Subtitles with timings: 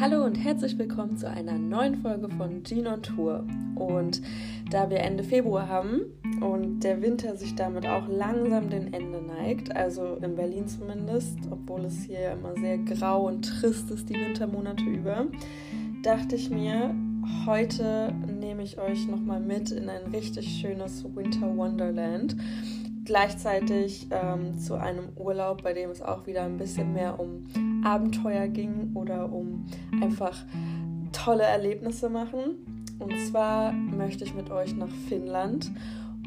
[0.00, 3.44] Hallo und herzlich willkommen zu einer neuen Folge von Jean on Tour.
[3.74, 4.22] Und
[4.70, 6.02] da wir Ende Februar haben
[6.40, 11.84] und der Winter sich damit auch langsam dem Ende neigt, also in Berlin zumindest, obwohl
[11.86, 15.26] es hier immer sehr grau und trist ist die Wintermonate über,
[16.04, 16.94] dachte ich mir,
[17.44, 22.36] heute nehme ich euch nochmal mit in ein richtig schönes Winter Wonderland
[23.08, 27.46] gleichzeitig ähm, zu einem Urlaub, bei dem es auch wieder ein bisschen mehr um
[27.82, 29.64] Abenteuer ging oder um
[30.02, 30.44] einfach
[31.12, 32.84] tolle Erlebnisse machen.
[32.98, 35.70] Und zwar möchte ich mit euch nach Finnland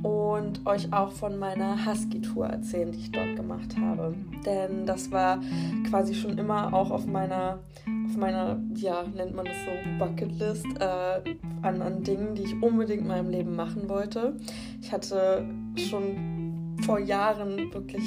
[0.02, 4.16] und euch auch von meiner Husky-Tour erzählen, die ich dort gemacht habe.
[4.44, 5.40] Denn das war
[5.88, 7.60] quasi schon immer auch auf meiner,
[8.08, 13.02] auf meiner, ja, nennt man das so, Bucketlist äh, an, an Dingen, die ich unbedingt
[13.02, 14.36] in meinem Leben machen wollte.
[14.82, 16.42] Ich hatte schon
[16.86, 18.04] vor Jahren wirklich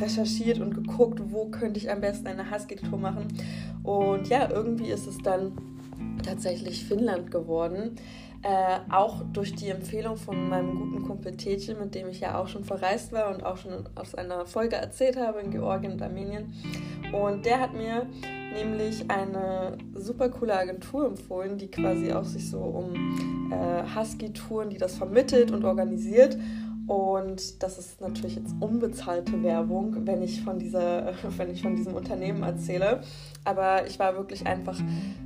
[0.00, 3.28] recherchiert und geguckt, wo könnte ich am besten eine Husky-Tour machen.
[3.82, 5.52] Und ja, irgendwie ist es dann
[6.24, 7.96] tatsächlich Finnland geworden.
[8.42, 12.46] Äh, auch durch die Empfehlung von meinem guten Kumpel Tetje, mit dem ich ja auch
[12.46, 16.52] schon verreist war und auch schon aus einer Folge erzählt habe in Georgien und Armenien.
[17.10, 18.06] Und der hat mir
[18.54, 24.78] nämlich eine super coole Agentur empfohlen, die quasi auch sich so um äh, Husky-Touren, die
[24.78, 26.36] das vermittelt und organisiert.
[26.86, 31.94] Und das ist natürlich jetzt unbezahlte Werbung, wenn ich von dieser, wenn ich von diesem
[31.94, 33.00] Unternehmen erzähle.
[33.44, 34.78] Aber ich war wirklich einfach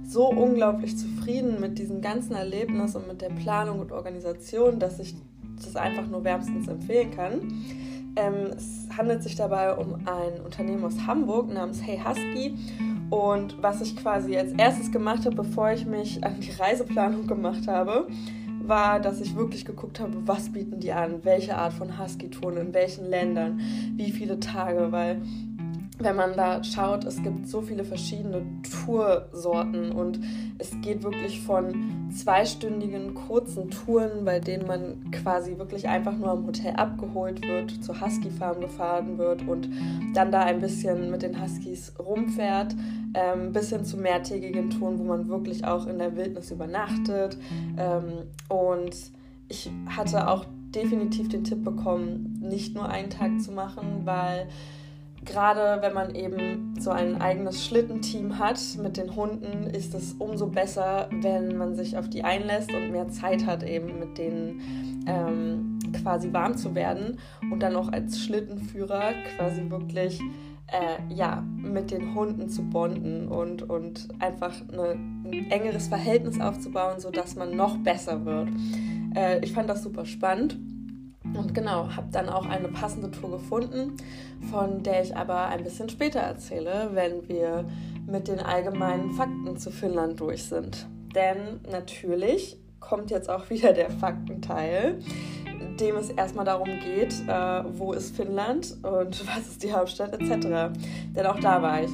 [0.04, 5.16] so unglaublich zufrieden mit diesem ganzen Erlebnis und mit der Planung und Organisation, dass ich
[5.56, 7.64] das einfach nur wärmstens empfehlen kann.
[8.16, 12.54] Ähm, es handelt sich dabei um ein Unternehmen aus Hamburg namens Hey Husky.
[13.10, 17.66] Und was ich quasi als erstes gemacht habe, bevor ich mich an die Reiseplanung gemacht
[17.66, 18.06] habe,
[18.68, 22.74] war, dass ich wirklich geguckt habe, was bieten die an, welche Art von Husky-Touren, in
[22.74, 23.60] welchen Ländern,
[23.96, 25.22] wie viele Tage, weil
[26.00, 28.42] wenn man da schaut, es gibt so viele verschiedene
[28.84, 30.20] Toursorten und
[30.58, 36.46] es geht wirklich von zweistündigen kurzen Touren, bei denen man quasi wirklich einfach nur am
[36.46, 39.68] Hotel abgeholt wird, zur Husky Farm gefahren wird und
[40.14, 42.76] dann da ein bisschen mit den Huskies rumfährt,
[43.14, 47.36] ähm, bis hin zu mehrtägigen Touren, wo man wirklich auch in der Wildnis übernachtet.
[47.76, 48.94] Ähm, und
[49.48, 50.44] ich hatte auch
[50.74, 54.48] definitiv den Tipp bekommen, nicht nur einen Tag zu machen, weil
[55.24, 60.46] gerade wenn man eben so ein eigenes Schlittenteam hat mit den Hunden, ist es umso
[60.46, 65.78] besser, wenn man sich auf die einlässt und mehr Zeit hat, eben mit denen ähm,
[66.02, 67.18] quasi warm zu werden
[67.50, 70.20] und dann auch als Schlittenführer quasi wirklich
[70.68, 77.00] äh, ja, mit den Hunden zu bonden und, und einfach eine, ein engeres Verhältnis aufzubauen,
[77.00, 78.50] sodass man noch besser wird.
[79.14, 80.58] Äh, ich fand das super spannend
[81.34, 83.96] und genau, habe dann auch eine passende Tour gefunden,
[84.50, 87.64] von der ich aber ein bisschen später erzähle, wenn wir
[88.06, 90.86] mit den allgemeinen Fakten zu Finnland durch sind.
[91.14, 94.98] Denn natürlich kommt jetzt auch wieder der Faktenteil,
[95.80, 100.76] dem es erstmal darum geht, äh, wo ist Finnland und was ist die Hauptstadt etc.
[101.14, 101.90] Denn auch da war ich.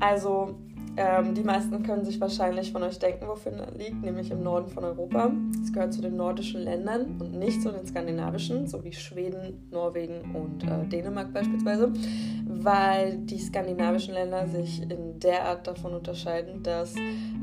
[0.00, 0.56] Also
[0.96, 4.68] ähm, die meisten können sich wahrscheinlich von euch denken, wo Finnland liegt, nämlich im Norden
[4.68, 5.30] von Europa.
[5.62, 10.34] Es gehört zu den nordischen Ländern und nicht zu den skandinavischen, so wie Schweden, Norwegen
[10.34, 11.92] und äh, Dänemark beispielsweise,
[12.46, 16.94] weil die skandinavischen Länder sich in der Art davon unterscheiden, dass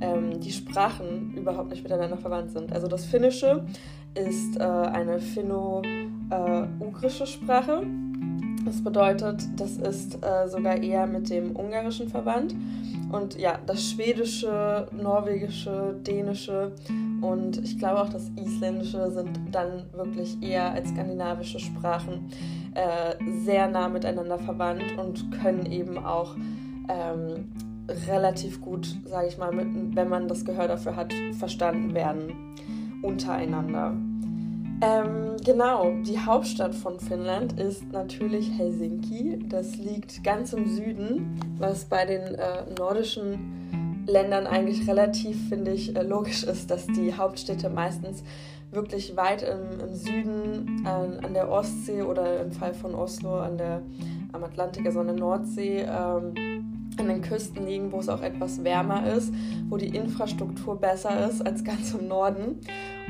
[0.02, 2.74] ähm, die Sprachen überhaupt nicht miteinander verwandt sind.
[2.74, 3.64] Also das Finnische
[4.14, 7.84] ist äh, eine finno-ugrische äh, Sprache.
[8.66, 12.54] Das bedeutet, das ist äh, sogar eher mit dem Ungarischen verwandt.
[13.12, 16.74] Und ja, das Schwedische, Norwegische, Dänische
[17.22, 22.30] und ich glaube auch das Isländische sind dann wirklich eher als skandinavische Sprachen
[22.76, 26.36] äh, sehr nah miteinander verwandt und können eben auch
[26.90, 27.52] ähm,
[28.08, 32.34] relativ gut, sage ich mal, mit, wenn man das Gehör dafür hat, verstanden werden
[33.02, 33.96] untereinander.
[34.80, 39.40] Ähm, genau, die Hauptstadt von Finnland ist natürlich Helsinki.
[39.50, 45.96] Das liegt ganz im Süden, was bei den äh, nordischen Ländern eigentlich relativ, finde ich,
[45.96, 48.24] äh, logisch ist, dass die Hauptstädte meistens
[48.70, 53.58] wirklich weit im, im Süden an, an, der Ostsee oder im Fall von Oslo an
[53.58, 53.82] der,
[54.32, 56.34] am Atlantik, also an der Nordsee, ähm,
[57.00, 59.34] an den Küsten liegen, wo es auch etwas wärmer ist,
[59.70, 62.60] wo die Infrastruktur besser ist als ganz im Norden.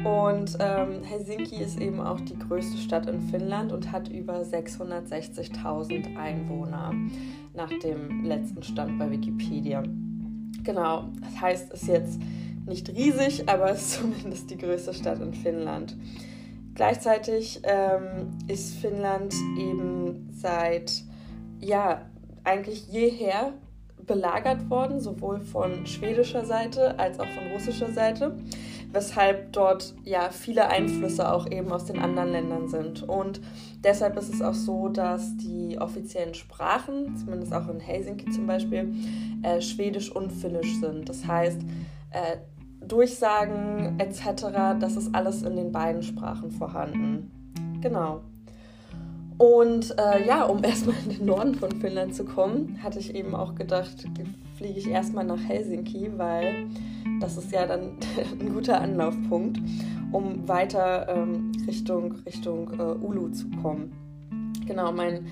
[0.03, 6.15] Und ähm, Helsinki ist eben auch die größte Stadt in Finnland und hat über 660.000
[6.15, 6.93] Einwohner
[7.55, 9.83] nach dem letzten Stand bei Wikipedia.
[10.63, 12.19] Genau, das heißt, es ist jetzt
[12.67, 15.95] nicht riesig, aber es ist zumindest die größte Stadt in Finnland.
[16.75, 21.03] Gleichzeitig ähm, ist Finnland eben seit,
[21.59, 22.05] ja,
[22.43, 23.53] eigentlich jeher
[24.05, 28.37] belagert worden, sowohl von schwedischer Seite als auch von russischer Seite,
[28.91, 33.03] weshalb dort ja viele Einflüsse auch eben aus den anderen Ländern sind.
[33.03, 33.41] Und
[33.83, 38.93] deshalb ist es auch so, dass die offiziellen Sprachen, zumindest auch in Helsinki zum Beispiel,
[39.43, 41.09] äh, Schwedisch und Finnisch sind.
[41.09, 41.61] Das heißt,
[42.11, 42.37] äh,
[42.85, 47.31] Durchsagen etc., das ist alles in den beiden Sprachen vorhanden.
[47.81, 48.21] Genau.
[49.37, 53.35] Und äh, ja, um erstmal in den Norden von Finnland zu kommen, hatte ich eben
[53.35, 54.05] auch gedacht,
[54.57, 56.67] fliege ich erstmal nach Helsinki, weil
[57.19, 57.97] das ist ja dann
[58.39, 59.59] ein guter Anlaufpunkt,
[60.11, 63.91] um weiter ähm, Richtung, Richtung äh, Ulu zu kommen.
[64.65, 65.27] Genau, mein,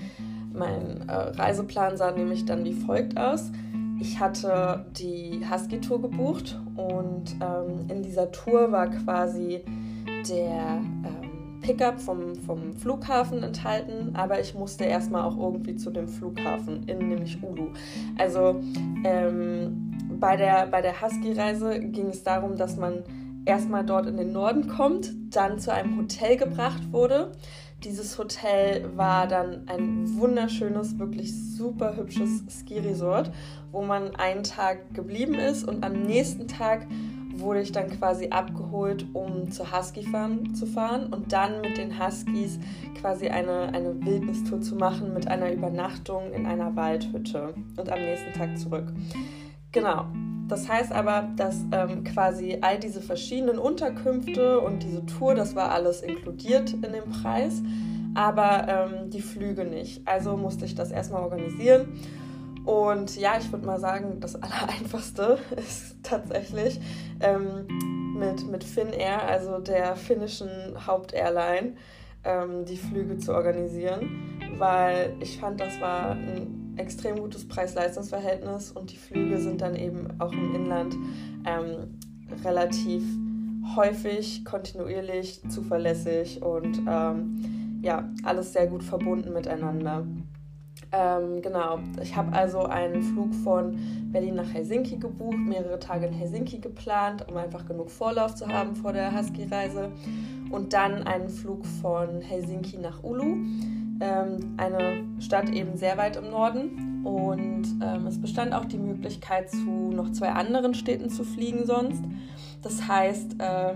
[0.52, 3.50] mein äh, Reiseplan sah nämlich dann wie folgt aus.
[3.98, 9.62] Ich hatte die Husky-Tour gebucht und ähm, in dieser Tour war quasi
[10.28, 16.08] der ähm, Pickup vom, vom Flughafen enthalten, aber ich musste erstmal auch irgendwie zu dem
[16.08, 17.68] Flughafen in nämlich Ulu.
[18.18, 18.60] Also
[19.04, 23.04] ähm, bei der, bei der Husky-Reise ging es darum, dass man
[23.44, 27.32] erstmal dort in den Norden kommt, dann zu einem Hotel gebracht wurde
[27.84, 33.30] dieses Hotel war dann ein wunderschönes, wirklich super hübsches Ski-Resort,
[33.70, 36.86] wo man einen Tag geblieben ist und am nächsten Tag
[37.34, 42.02] wurde ich dann quasi abgeholt, um zur Husky Farm zu fahren und dann mit den
[42.02, 42.58] Huskies
[42.98, 48.32] quasi eine, eine Wildnistour zu machen mit einer Übernachtung in einer Waldhütte und am nächsten
[48.32, 48.86] Tag zurück.
[49.76, 50.06] Genau.
[50.48, 55.70] Das heißt aber, dass ähm, quasi all diese verschiedenen Unterkünfte und diese Tour, das war
[55.70, 57.62] alles inkludiert in dem Preis,
[58.14, 60.00] aber ähm, die Flüge nicht.
[60.08, 62.00] Also musste ich das erstmal organisieren.
[62.64, 66.80] Und ja, ich würde mal sagen, das Allereinfachste ist tatsächlich
[67.20, 70.48] ähm, mit, mit Finnair, also der finnischen
[70.86, 71.74] Hauptairline,
[72.24, 78.92] ähm, die Flüge zu organisieren, weil ich fand, das war ein extrem gutes Preis-Leistungs-Verhältnis und
[78.92, 80.96] die Flüge sind dann eben auch im Inland
[81.46, 81.98] ähm,
[82.44, 83.02] relativ
[83.74, 90.06] häufig, kontinuierlich, zuverlässig und ähm, ja, alles sehr gut verbunden miteinander.
[90.92, 93.76] Ähm, genau, ich habe also einen Flug von
[94.12, 98.76] Berlin nach Helsinki gebucht, mehrere Tage in Helsinki geplant, um einfach genug Vorlauf zu haben
[98.76, 99.90] vor der Husky-Reise.
[100.50, 103.36] Und dann einen Flug von Helsinki nach Ulu
[104.00, 107.02] ähm, eine Stadt eben sehr weit im Norden.
[107.04, 112.02] Und ähm, es bestand auch die Möglichkeit, zu noch zwei anderen Städten zu fliegen sonst.
[112.62, 113.74] Das heißt, äh,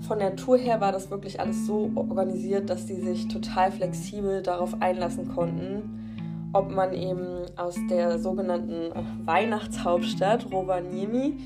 [0.00, 4.42] von der Tour her war das wirklich alles so organisiert, dass die sich total flexibel
[4.42, 8.92] darauf einlassen konnten, ob man eben aus der sogenannten
[9.24, 11.38] Weihnachtshauptstadt Rovaniemi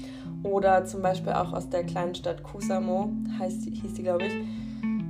[0.43, 4.33] oder zum Beispiel auch aus der kleinen Stadt Kusamo, heißt, hieß die glaube ich,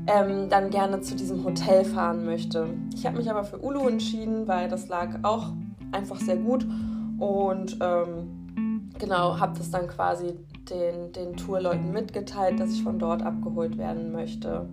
[0.07, 2.69] ähm, dann gerne zu diesem Hotel fahren möchte.
[2.95, 5.53] Ich habe mich aber für Ulu entschieden, weil das lag auch
[5.93, 6.67] einfach sehr gut
[7.19, 10.35] und ähm, genau, habe das dann quasi
[10.69, 14.69] den, den Tourleuten mitgeteilt, dass ich von dort abgeholt werden möchte.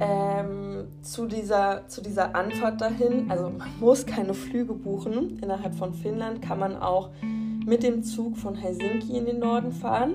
[0.00, 5.38] Ähm, zu, dieser, zu dieser Anfahrt dahin, also man muss keine Flüge buchen.
[5.40, 7.10] Innerhalb von Finnland kann man auch
[7.64, 10.14] mit dem Zug von Helsinki in den Norden fahren.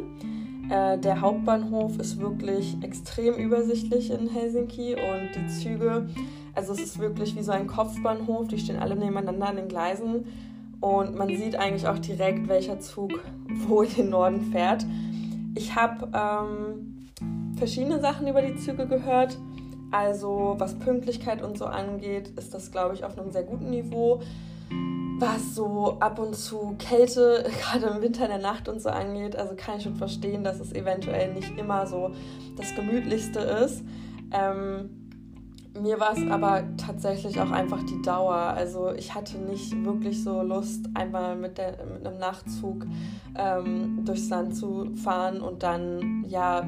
[0.69, 6.07] Äh, der Hauptbahnhof ist wirklich extrem übersichtlich in Helsinki und die Züge,
[6.53, 10.25] also es ist wirklich wie so ein Kopfbahnhof, die stehen alle nebeneinander an den Gleisen
[10.79, 13.19] und man sieht eigentlich auch direkt, welcher Zug
[13.67, 14.85] wo in den Norden fährt.
[15.55, 17.09] Ich habe ähm,
[17.57, 19.37] verschiedene Sachen über die Züge gehört.
[19.91, 24.21] Also was Pünktlichkeit und so angeht, ist das, glaube ich, auf einem sehr guten Niveau
[25.19, 29.35] was so ab und zu Kälte, gerade im Winter in der Nacht und so angeht.
[29.35, 32.11] Also kann ich schon verstehen, dass es eventuell nicht immer so
[32.55, 33.83] das Gemütlichste ist.
[34.31, 34.99] Ähm,
[35.79, 38.35] mir war es aber tatsächlich auch einfach die Dauer.
[38.35, 42.85] Also ich hatte nicht wirklich so Lust, einmal mit, der, mit einem Nachtzug
[43.37, 46.67] ähm, durchs Land zu fahren und dann ja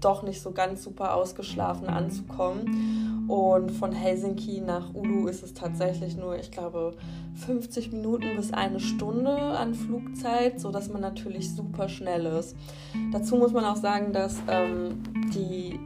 [0.00, 3.26] doch nicht so ganz super ausgeschlafen anzukommen.
[3.28, 6.94] Und von Helsinki nach Ulu ist es tatsächlich nur, ich glaube,
[7.46, 12.56] 50 Minuten bis eine Stunde an Flugzeit, sodass man natürlich super schnell ist.
[13.12, 15.02] Dazu muss man auch sagen, dass ähm,
[15.32, 15.78] die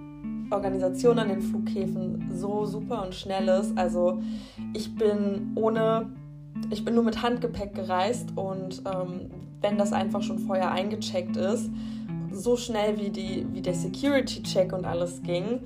[0.51, 3.77] Organisation an den Flughäfen so super und schnell ist.
[3.77, 4.23] Also
[4.73, 6.11] ich bin ohne,
[6.71, 9.31] ich bin nur mit Handgepäck gereist und ähm,
[9.61, 11.71] wenn das einfach schon vorher eingecheckt ist,
[12.35, 15.61] so schnell wie, die, wie der Security-Check und alles ging,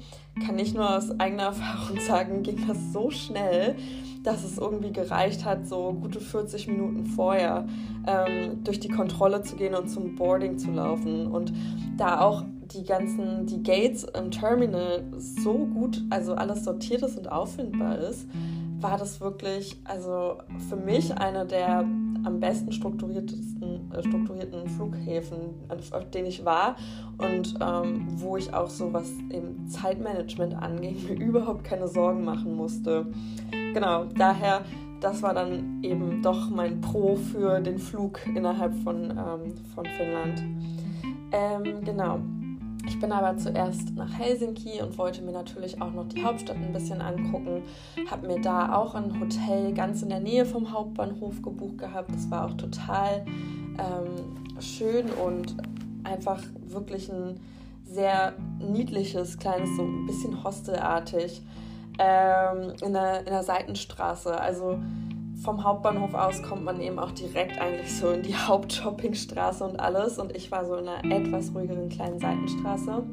[0.46, 3.76] kann ich nur aus eigener Erfahrung sagen, ging das so schnell,
[4.22, 7.66] dass es irgendwie gereicht hat, so gute 40 Minuten vorher
[8.06, 11.26] ähm, durch die Kontrolle zu gehen und zum Boarding zu laufen.
[11.26, 11.52] Und
[11.96, 12.44] da auch
[12.74, 18.26] die ganzen, die Gates im Terminal so gut, also alles sortiert ist und auffindbar ist,
[18.80, 21.84] war das wirklich, also für mich eine der
[22.24, 26.76] am besten strukturiertesten, äh, strukturierten Flughäfen, auf denen ich war
[27.18, 32.54] und ähm, wo ich auch so was eben Zeitmanagement anging, mir überhaupt keine Sorgen machen
[32.54, 33.06] musste.
[33.74, 34.64] Genau, daher,
[35.00, 40.42] das war dann eben doch mein Pro für den Flug innerhalb von, ähm, von Finnland.
[41.30, 42.20] Ähm, genau.
[42.88, 46.72] Ich bin aber zuerst nach Helsinki und wollte mir natürlich auch noch die Hauptstadt ein
[46.72, 47.62] bisschen angucken.
[48.10, 52.10] Habe mir da auch ein Hotel ganz in der Nähe vom Hauptbahnhof gebucht gehabt.
[52.14, 53.26] Das war auch total
[53.78, 55.54] ähm, schön und
[56.02, 57.38] einfach wirklich ein
[57.84, 61.42] sehr niedliches, kleines, so ein bisschen hostelartig
[61.98, 64.40] ähm, in, der, in der Seitenstraße.
[64.40, 64.78] Also
[65.42, 70.18] vom Hauptbahnhof aus kommt man eben auch direkt eigentlich so in die Hauptshoppingstraße und alles.
[70.18, 73.04] Und ich war so in einer etwas ruhigeren kleinen Seitenstraße.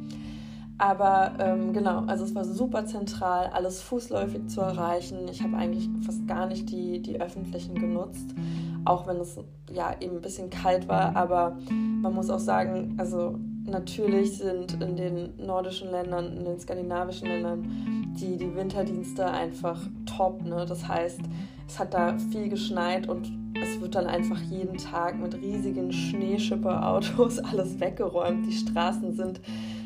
[0.77, 5.27] Aber ähm, genau, also es war super zentral, alles fußläufig zu erreichen.
[5.29, 8.35] Ich habe eigentlich fast gar nicht die, die öffentlichen genutzt,
[8.83, 9.39] auch wenn es
[9.71, 11.15] ja eben ein bisschen kalt war.
[11.15, 17.27] Aber man muss auch sagen, also natürlich sind in den nordischen Ländern, in den skandinavischen
[17.27, 20.43] Ländern die, die Winterdienste einfach top.
[20.43, 20.65] Ne?
[20.67, 21.21] Das heißt,
[21.67, 23.31] es hat da viel geschneit und
[23.61, 28.45] es wird dann einfach jeden Tag mit riesigen Schneeschipperautos alles weggeräumt.
[28.45, 29.41] Die Straßen sind,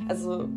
[0.08, 0.48] also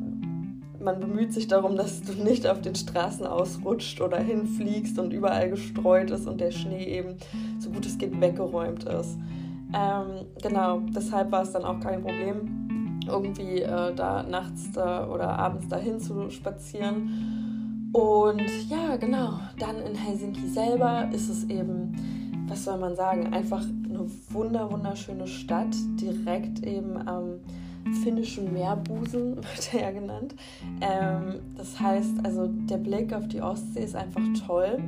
[0.80, 5.48] man bemüht sich darum, dass du nicht auf den Straßen ausrutscht oder hinfliegst und überall
[5.50, 7.16] gestreut ist und der Schnee eben
[7.60, 9.16] so gut es geht weggeräumt ist.
[9.74, 12.61] Ähm, genau, deshalb war es dann auch kein Problem,
[13.12, 17.90] irgendwie äh, da nachts da oder abends dahin zu spazieren.
[17.92, 21.94] Und ja, genau, dann in Helsinki selber ist es eben,
[22.48, 27.40] was soll man sagen, einfach eine wunder wunderschöne Stadt, direkt eben am
[28.02, 30.34] finnischen Meerbusen, wird er ja genannt.
[30.80, 34.78] Ähm, das heißt, also der Blick auf die Ostsee ist einfach toll.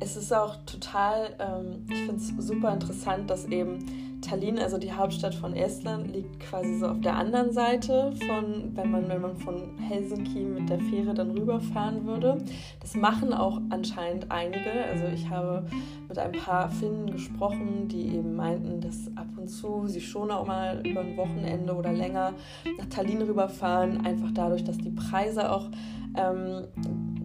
[0.00, 3.84] Es ist auch total, ähm, ich finde es super interessant, dass eben
[4.28, 8.90] Tallinn, also die Hauptstadt von Estland, liegt quasi so auf der anderen Seite von, wenn
[8.90, 12.38] man, wenn man von Helsinki mit der Fähre dann rüberfahren würde.
[12.80, 14.70] Das machen auch anscheinend einige.
[14.90, 15.64] Also ich habe
[16.08, 20.46] mit ein paar Finnen gesprochen, die eben meinten, dass ab und zu sie schon auch
[20.46, 22.34] mal über ein Wochenende oder länger
[22.76, 25.70] nach Tallinn rüberfahren, einfach dadurch, dass die Preise auch
[26.16, 26.66] ähm,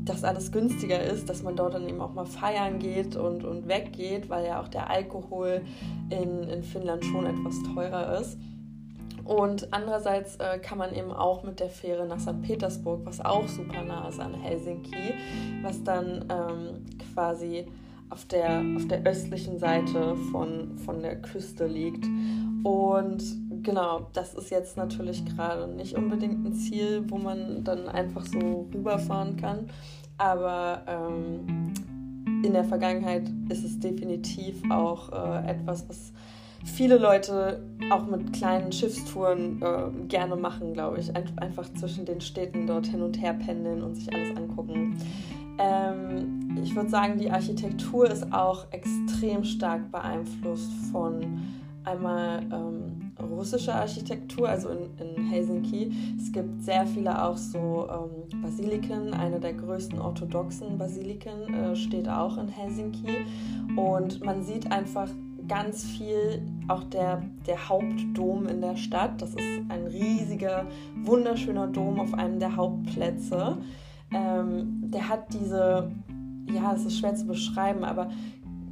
[0.06, 3.68] dass alles günstiger ist, dass man dort dann eben auch mal feiern geht und, und
[3.68, 5.62] weggeht, weil ja auch der Alkohol
[6.10, 8.38] in, in Finnland schon etwas teurer ist.
[9.24, 12.42] Und andererseits äh, kann man eben auch mit der Fähre nach St.
[12.42, 15.14] Petersburg, was auch super nah ist an Helsinki,
[15.62, 17.66] was dann ähm, quasi
[18.14, 22.06] auf der, auf der östlichen Seite von, von der Küste liegt.
[22.64, 23.24] Und
[23.64, 28.70] genau, das ist jetzt natürlich gerade nicht unbedingt ein Ziel, wo man dann einfach so
[28.72, 29.72] rüberfahren kann.
[30.20, 31.74] Aber ähm,
[32.46, 36.14] in der Vergangenheit ist es definitiv auch äh, etwas, was
[36.64, 41.16] viele Leute auch mit kleinen Schiffstouren äh, gerne machen, glaube ich.
[41.16, 44.98] Ein einfach zwischen den Städten dort hin und her pendeln und sich alles angucken.
[45.58, 51.42] Ähm, ich würde sagen, die Architektur ist auch extrem stark beeinflusst von
[51.84, 55.92] einmal ähm, russische Architektur, also in, in, Helsinki.
[56.18, 59.14] Es gibt sehr viele auch so ähm, Basiliken.
[59.14, 63.26] Eine der größten orthodoxen Basiliken äh, steht auch in Helsinki.
[63.76, 65.10] Und man sieht einfach
[65.48, 69.22] ganz viel, auch der, der Hauptdom in der Stadt.
[69.22, 70.66] Das ist ein riesiger,
[71.04, 73.58] wunderschöner Dom auf einem der Hauptplätze.
[74.14, 75.92] Ähm, der hat diese,
[76.52, 78.10] ja, es ist schwer zu beschreiben, aber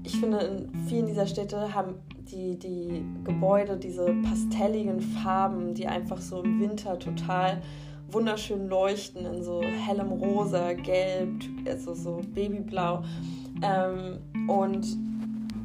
[0.03, 1.95] ich finde, in vielen dieser Städte haben
[2.31, 7.61] die, die Gebäude diese pastelligen Farben, die einfach so im Winter total
[8.09, 13.03] wunderschön leuchten in so hellem Rosa, Gelb, also so Babyblau.
[13.61, 14.97] Ähm, und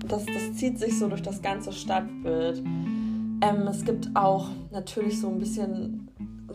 [0.06, 2.58] das, das zieht sich so durch das ganze Stadtbild.
[2.58, 6.05] Ähm, es gibt auch natürlich so ein bisschen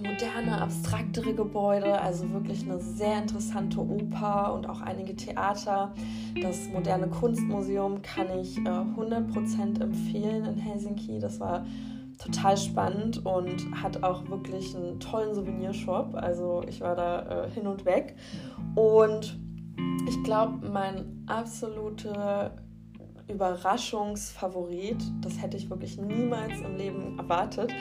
[0.01, 5.93] moderne, abstraktere Gebäude, also wirklich eine sehr interessante Oper und auch einige Theater.
[6.41, 11.20] Das moderne Kunstmuseum kann ich äh, 100% empfehlen in Helsinki.
[11.20, 11.65] Das war
[12.17, 16.15] total spannend und hat auch wirklich einen tollen Souvenirshop.
[16.15, 18.15] Also ich war da äh, hin und weg.
[18.75, 19.39] Und
[20.08, 22.51] ich glaube, mein absolute
[23.31, 27.71] Überraschungsfavorit, das hätte ich wirklich niemals im Leben erwartet,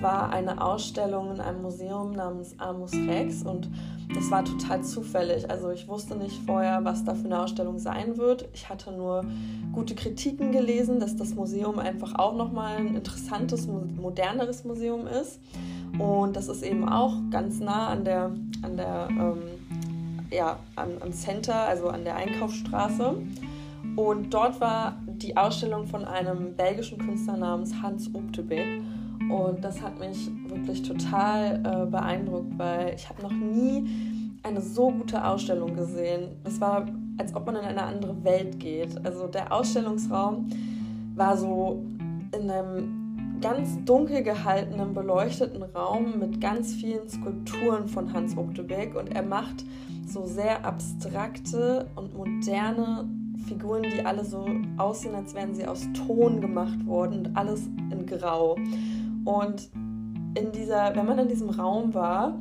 [0.00, 3.70] war eine Ausstellung in einem Museum namens Amus Rex und
[4.14, 5.48] das war total zufällig.
[5.50, 8.48] Also ich wusste nicht vorher, was da für eine Ausstellung sein wird.
[8.52, 9.24] Ich hatte nur
[9.72, 15.40] gute Kritiken gelesen, dass das Museum einfach auch nochmal ein interessantes, moderneres Museum ist.
[15.98, 19.42] Und das ist eben auch ganz nah an der, an der ähm,
[20.30, 23.16] ja, am, am Center, also an der Einkaufsstraße.
[23.96, 28.82] Und dort war die Ausstellung von einem belgischen Künstler namens Hans Optebeek.
[29.30, 33.88] Und das hat mich wirklich total äh, beeindruckt, weil ich habe noch nie
[34.42, 36.30] eine so gute Ausstellung gesehen.
[36.44, 36.86] Es war,
[37.18, 39.04] als ob man in eine andere Welt geht.
[39.04, 40.48] Also der Ausstellungsraum
[41.14, 41.82] war so
[42.34, 49.14] in einem ganz dunkel gehaltenen, beleuchteten Raum mit ganz vielen Skulpturen von Hans Optebeck und
[49.14, 49.64] er macht
[50.06, 53.08] so sehr abstrakte und moderne
[53.46, 58.06] Figuren, die alle so aussehen, als wären sie aus Ton gemacht worden und alles in
[58.06, 58.56] Grau.
[59.24, 59.70] Und
[60.34, 62.38] in dieser, wenn man in diesem Raum war,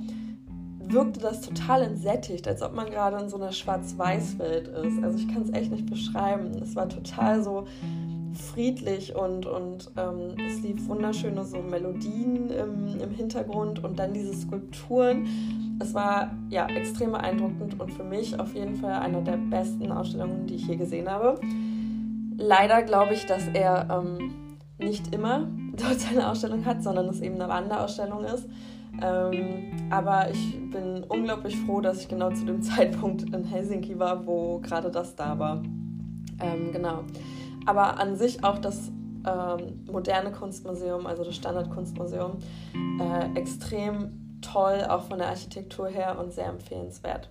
[0.79, 5.03] wirkte das total entsättigt, als ob man gerade in so einer Schwarz-Weiß-Welt ist.
[5.03, 6.51] Also ich kann es echt nicht beschreiben.
[6.61, 7.65] Es war total so
[8.33, 14.33] friedlich und, und ähm, es lief wunderschöne so Melodien im, im Hintergrund und dann diese
[14.33, 15.27] Skulpturen.
[15.79, 20.45] Es war ja extrem beeindruckend und für mich auf jeden Fall eine der besten Ausstellungen,
[20.45, 21.39] die ich je gesehen habe.
[22.37, 24.33] Leider glaube ich, dass er ähm,
[24.77, 28.47] nicht immer dort seine Ausstellung hat, sondern es eben eine Wanderausstellung ist.
[29.01, 34.25] Ähm, aber ich bin unglaublich froh, dass ich genau zu dem Zeitpunkt in Helsinki war,
[34.25, 35.61] wo gerade das da war.
[36.41, 37.03] Ähm, genau.
[37.65, 38.91] Aber an sich auch das
[39.25, 42.37] ähm, moderne Kunstmuseum, also das Standardkunstmuseum,
[42.99, 47.29] äh, extrem toll, auch von der Architektur her und sehr empfehlenswert.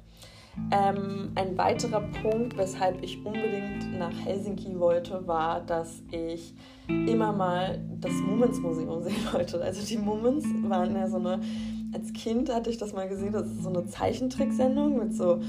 [0.71, 6.55] Ähm, ein weiterer Punkt, weshalb ich unbedingt nach Helsinki wollte, war, dass ich
[6.89, 9.61] immer mal das Mumens Museum sehen wollte.
[9.63, 11.41] Also die Mumens waren ja so eine,
[11.95, 15.41] als Kind hatte ich das mal gesehen, das ist so eine Zeichentricksendung mit so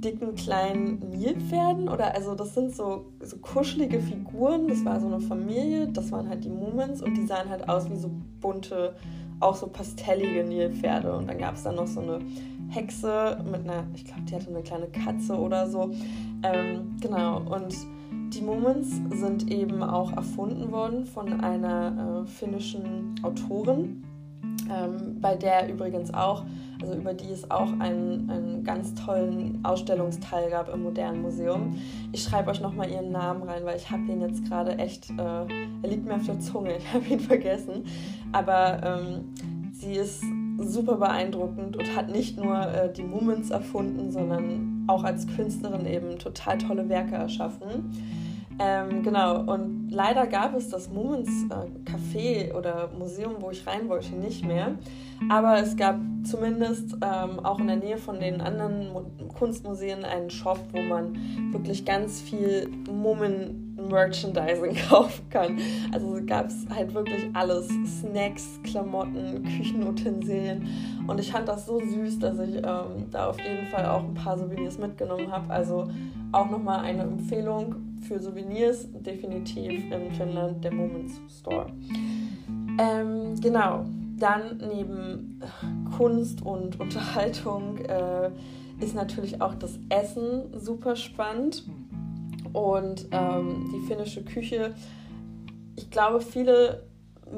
[0.00, 4.68] dicken kleinen Nilpferden oder also das sind so, so kuschelige Figuren.
[4.68, 7.90] Das war so eine Familie, das waren halt die Mumens und die sahen halt aus
[7.90, 8.10] wie so
[8.40, 8.94] bunte,
[9.40, 11.14] auch so pastellige Nilpferde.
[11.14, 12.20] Und dann gab es dann noch so eine
[12.68, 15.90] Hexe mit einer, ich glaube, die hatte eine kleine Katze oder so.
[16.42, 17.74] Ähm, genau, und
[18.34, 24.04] die Mumens sind eben auch erfunden worden von einer äh, finnischen Autorin,
[24.70, 26.44] ähm, bei der übrigens auch,
[26.80, 31.76] also über die es auch einen, einen ganz tollen Ausstellungsteil gab im Modernen Museum.
[32.12, 35.14] Ich schreibe euch nochmal ihren Namen rein, weil ich habe ihn jetzt gerade echt, äh,
[35.16, 37.84] er liegt mir auf der Zunge, ich habe ihn vergessen.
[38.32, 39.34] Aber ähm,
[39.72, 40.22] sie ist
[40.58, 46.18] super beeindruckend und hat nicht nur äh, die Mumens erfunden, sondern auch als Künstlerin eben
[46.18, 47.90] total tolle Werke erschaffen.
[48.60, 53.88] Ähm, genau, und leider gab es das Mumens äh, Café oder Museum, wo ich rein
[53.88, 54.72] wollte, nicht mehr.
[55.30, 58.88] Aber es gab zumindest ähm, auch in der Nähe von den anderen
[59.28, 61.18] Kunstmuseen einen Shop, wo man
[61.52, 65.58] wirklich ganz viel Mummen-Merchandising kaufen kann.
[65.92, 67.68] Also gab es halt wirklich alles:
[68.00, 70.66] Snacks, Klamotten, Küchenutensilien.
[71.06, 74.14] Und ich fand das so süß, dass ich ähm, da auf jeden Fall auch ein
[74.14, 75.52] paar Souvenirs mitgenommen habe.
[75.52, 75.88] Also
[76.32, 77.74] auch nochmal eine Empfehlung
[78.06, 81.66] für Souvenirs definitiv in Finnland der Moments Store.
[82.78, 83.84] Ähm, genau,
[84.18, 85.40] dann neben
[85.96, 88.30] Kunst und Unterhaltung äh,
[88.80, 91.64] ist natürlich auch das Essen super spannend
[92.52, 94.74] und ähm, die finnische Küche.
[95.76, 96.86] Ich glaube, viele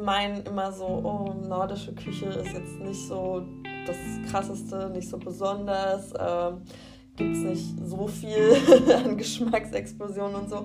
[0.03, 3.43] meinen immer so, oh, nordische Küche ist jetzt nicht so
[3.87, 3.97] das
[4.31, 6.12] Krasseste, nicht so besonders.
[6.12, 6.53] Äh,
[7.16, 8.57] gibt es nicht so viel
[9.05, 10.64] an Geschmacksexplosionen und so.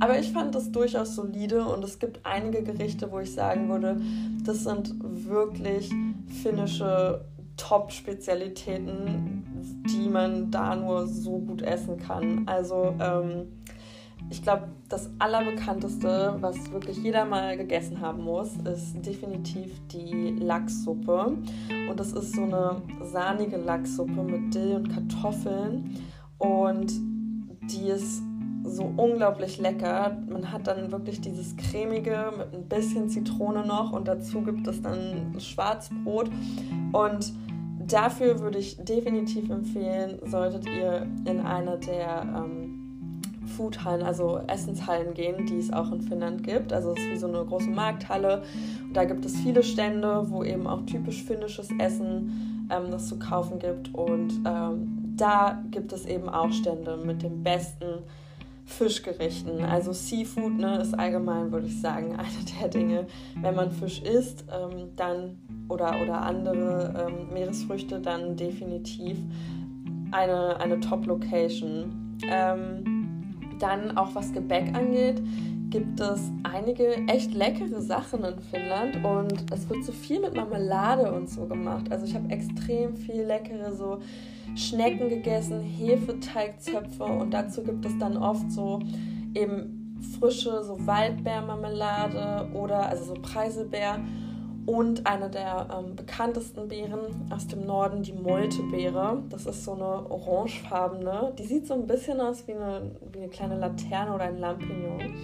[0.00, 4.00] Aber ich fand das durchaus solide und es gibt einige Gerichte, wo ich sagen würde,
[4.44, 5.90] das sind wirklich
[6.42, 7.24] finnische
[7.56, 9.44] Top-Spezialitäten,
[9.88, 12.46] die man da nur so gut essen kann.
[12.46, 13.46] Also ähm,
[14.28, 21.36] ich glaube, das Allerbekannteste, was wirklich jeder mal gegessen haben muss, ist definitiv die Lachssuppe.
[21.88, 25.96] Und das ist so eine sahnige Lachssuppe mit Dill und Kartoffeln.
[26.38, 26.92] Und
[27.70, 28.22] die ist
[28.64, 30.16] so unglaublich lecker.
[30.28, 34.82] Man hat dann wirklich dieses cremige mit ein bisschen Zitrone noch und dazu gibt es
[34.82, 36.30] dann Schwarzbrot.
[36.92, 37.32] Und
[37.86, 42.65] dafür würde ich definitiv empfehlen, solltet ihr in eine der ähm,
[43.46, 46.72] Foodhallen, also Essenshallen gehen, die es auch in Finnland gibt.
[46.72, 48.42] Also es ist wie so eine große Markthalle.
[48.82, 53.18] Und da gibt es viele Stände, wo eben auch typisch finnisches Essen ähm, das zu
[53.18, 53.94] kaufen gibt.
[53.94, 58.02] Und ähm, da gibt es eben auch Stände mit den besten
[58.66, 59.64] Fischgerichten.
[59.64, 63.06] Also Seafood ne, ist allgemein, würde ich sagen, eine der Dinge.
[63.40, 69.18] Wenn man Fisch isst, ähm, dann oder, oder andere ähm, Meeresfrüchte, dann definitiv
[70.10, 72.18] eine, eine Top-Location.
[72.28, 72.95] Ähm,
[73.58, 75.22] dann auch was Gebäck angeht,
[75.70, 81.12] gibt es einige echt leckere Sachen in Finnland und es wird so viel mit Marmelade
[81.12, 81.90] und so gemacht.
[81.90, 83.98] Also ich habe extrem viel leckere so
[84.54, 88.80] Schnecken gegessen, Hefeteigzöpfe und dazu gibt es dann oft so
[89.34, 94.00] eben frische so Waldbeermarmelade oder also so Preiselbeer
[94.66, 99.22] und eine der ähm, bekanntesten Beeren aus dem Norden, die Moltebeere.
[99.30, 101.32] Das ist so eine orangefarbene.
[101.38, 105.14] Die sieht so ein bisschen aus wie eine, wie eine kleine Laterne oder ein Lampignon.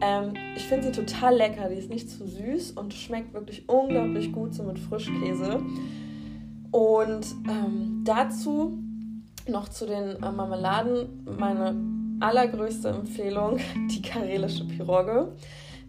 [0.00, 1.68] Ähm, ich finde sie total lecker.
[1.68, 5.62] Die ist nicht zu süß und schmeckt wirklich unglaublich gut so mit Frischkäse.
[6.72, 8.78] Und ähm, dazu
[9.48, 11.76] noch zu den äh, Marmeladen meine
[12.20, 13.58] allergrößte Empfehlung,
[13.90, 15.32] die karelische Piroge.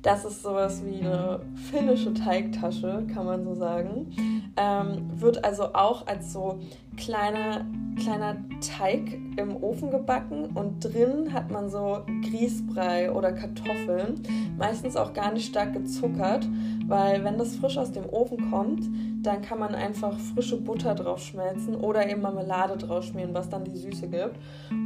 [0.03, 1.39] Das ist sowas wie eine
[1.71, 4.13] finnische Teigtasche, kann man so sagen.
[4.57, 6.59] Ähm, wird also auch als so
[6.97, 7.65] kleine,
[7.97, 14.21] kleiner Teig im Ofen gebacken und drin hat man so Grießbrei oder Kartoffeln.
[14.57, 16.47] Meistens auch gar nicht stark gezuckert,
[16.87, 18.89] weil wenn das frisch aus dem Ofen kommt,
[19.23, 23.63] dann kann man einfach frische Butter drauf schmelzen oder eben Marmelade drauf schmieren, was dann
[23.63, 24.37] die Süße gibt.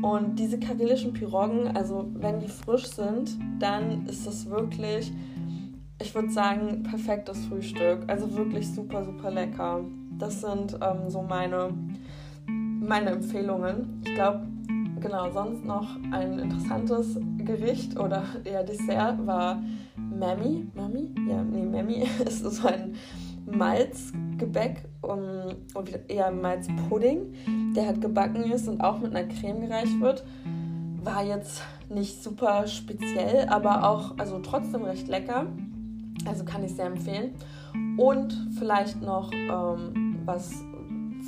[0.01, 5.11] Und diese karelischen Piroggen, also wenn die frisch sind, dann ist das wirklich,
[6.01, 8.03] ich würde sagen, perfektes Frühstück.
[8.07, 9.83] Also wirklich super, super lecker.
[10.17, 11.69] Das sind ähm, so meine,
[12.47, 14.01] meine Empfehlungen.
[14.05, 14.47] Ich glaube,
[14.99, 19.61] genau, sonst noch ein interessantes Gericht oder eher Dessert war
[19.95, 20.67] Mammy.
[20.75, 21.13] Mammy?
[21.29, 22.95] Ja, nee, Mammy ist so ein
[23.45, 25.19] Malzgebäck um,
[25.73, 30.23] und eher Malzpudding, der halt gebacken ist und auch mit einer Creme gereicht wird.
[31.03, 35.45] War jetzt nicht super speziell, aber auch also trotzdem recht lecker.
[36.25, 37.35] Also kann ich sehr empfehlen.
[37.97, 40.63] Und vielleicht noch ähm, was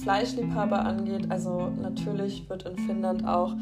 [0.04, 3.56] Fleischliebhaber angeht, also natürlich wird in Finnland auch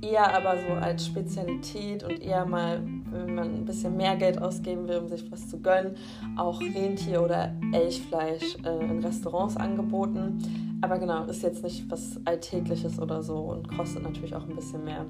[0.00, 4.88] eher aber so als Spezialität und eher mal, wenn man ein bisschen mehr Geld ausgeben
[4.88, 5.96] will, um sich was zu gönnen,
[6.36, 10.78] auch Rentier- oder Elchfleisch äh, in Restaurants angeboten.
[10.80, 14.84] Aber genau, ist jetzt nicht was Alltägliches oder so und kostet natürlich auch ein bisschen
[14.84, 15.04] mehr.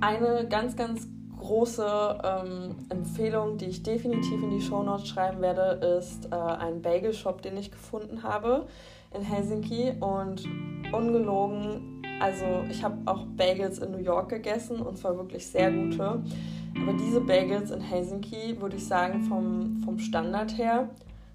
[0.00, 1.08] Eine ganz, ganz
[1.42, 7.42] große ähm, Empfehlung, die ich definitiv in die Shownotes schreiben werde, ist äh, ein Bagel-Shop,
[7.42, 8.66] den ich gefunden habe
[9.14, 10.44] in Helsinki und
[10.92, 16.22] ungelogen, also ich habe auch Bagels in New York gegessen und zwar wirklich sehr gute.
[16.80, 20.88] Aber diese Bagels in Helsinki, würde ich sagen, vom, vom Standard her,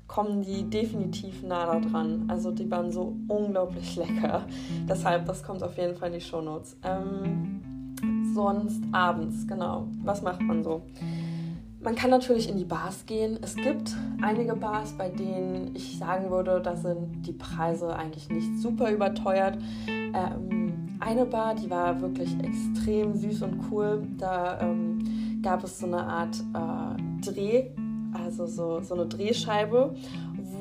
[0.08, 2.26] kommen die definitiv nah da dran.
[2.30, 4.46] Also die waren so unglaublich lecker.
[4.88, 6.78] Deshalb, das kommt auf jeden Fall in die Shownotes.
[6.84, 7.77] Ähm,
[8.38, 9.88] sonst abends, genau.
[10.04, 10.84] Was macht man so?
[11.82, 13.38] Man kann natürlich in die Bars gehen.
[13.41, 18.62] Es gibt einige Bars, bei denen ich sagen würde, da sind die Preise eigentlich nicht
[18.62, 19.58] super überteuert.
[19.88, 24.08] Ähm, eine Bar, die war wirklich extrem süß und cool.
[24.17, 27.71] Da ähm, gab es so eine Art äh, Dreh,
[28.23, 29.95] also so, so eine Drehscheibe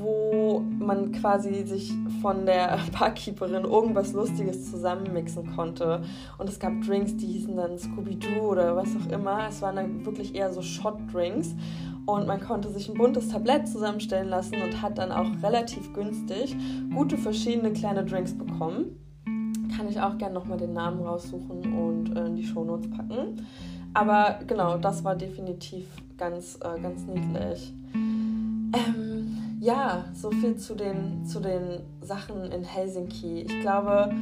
[0.00, 6.02] wo man quasi sich von der Barkeeperin irgendwas Lustiges zusammenmixen konnte.
[6.38, 9.48] Und es gab Drinks, die hießen dann Scooby-Doo oder was auch immer.
[9.48, 11.54] Es waren dann wirklich eher so Shot-Drinks.
[12.06, 16.56] Und man konnte sich ein buntes Tablett zusammenstellen lassen und hat dann auch relativ günstig
[16.94, 19.00] gute verschiedene kleine Drinks bekommen.
[19.76, 23.44] Kann ich auch gerne nochmal den Namen raussuchen und äh, in die Shownotes packen.
[23.96, 25.86] Aber genau, das war definitiv
[26.18, 27.72] ganz, äh, ganz niedlich.
[27.94, 33.46] Ähm, ja, so viel zu den, zu den Sachen in Helsinki.
[33.48, 34.14] Ich glaube,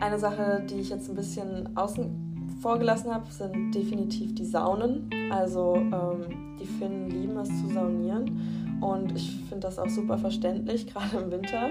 [0.00, 5.10] eine Sache, die ich jetzt ein bisschen außen vorgelassen habe, sind definitiv die Saunen.
[5.30, 10.86] Also ähm, die Finnen lieben es zu saunieren und ich finde das auch super verständlich,
[10.92, 11.68] gerade im Winter.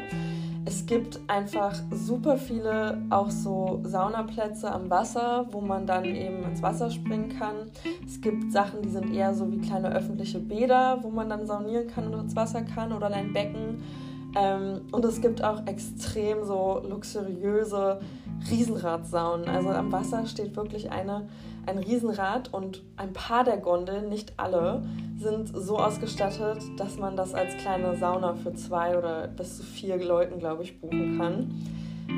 [0.67, 6.62] Es gibt einfach super viele auch so Saunaplätze am Wasser, wo man dann eben ins
[6.62, 7.71] Wasser springen kann.
[8.06, 11.88] Es gibt Sachen, die sind eher so wie kleine öffentliche Bäder, wo man dann saunieren
[11.88, 13.82] kann und ins Wasser kann oder ein Becken.
[14.38, 18.00] Ähm, und es gibt auch extrem so luxuriöse
[18.50, 19.47] Riesenradsaunen.
[19.47, 21.28] Also am Wasser steht wirklich eine,
[21.65, 24.84] ein Riesenrad und ein paar der Gondeln, nicht alle,
[25.17, 29.97] sind so ausgestattet, dass man das als kleine Sauna für zwei oder bis zu vier
[29.97, 31.52] Leuten, glaube ich, buchen kann.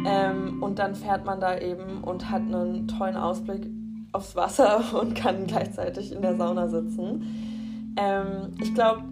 [0.06, 3.68] Ähm, und dann fährt man da eben und hat einen tollen Ausblick
[4.12, 7.96] aufs Wasser und kann gleichzeitig in der Sauna sitzen.
[7.98, 9.04] Ähm, ich glaube,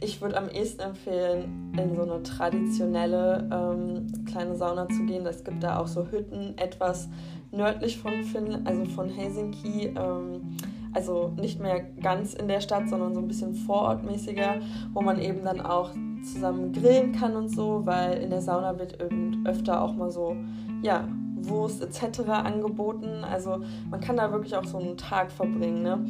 [0.00, 5.26] ich würde am ehesten empfehlen, in so eine traditionelle ähm, kleine Sauna zu gehen.
[5.26, 7.08] Es gibt da auch so Hütten etwas
[7.50, 9.94] nördlich von Finn, also von Helsinki.
[9.96, 10.56] Ähm,
[10.94, 14.56] also nicht mehr ganz in der Stadt, sondern so ein bisschen vorortmäßiger,
[14.94, 15.90] wo man eben dann auch
[16.22, 20.36] zusammen grillen kann und so, weil in der Sauna wird eben öfter auch mal so,
[20.82, 21.06] ja,
[21.36, 22.20] Wurst etc.
[22.30, 23.24] angeboten.
[23.24, 25.82] Also man kann da wirklich auch so einen Tag verbringen.
[25.82, 26.04] Ne?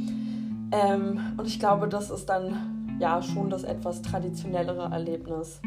[0.73, 5.61] Ähm, und ich glaube, das ist dann ja schon das etwas traditionellere Erlebnis.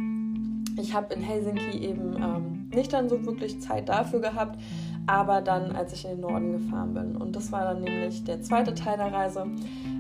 [0.78, 4.60] Ich habe in Helsinki eben ähm, nicht dann so wirklich Zeit dafür gehabt,
[5.06, 7.18] aber dann, als ich in den Norden gefahren bin.
[7.18, 9.46] Und das war dann nämlich der zweite Teil der Reise.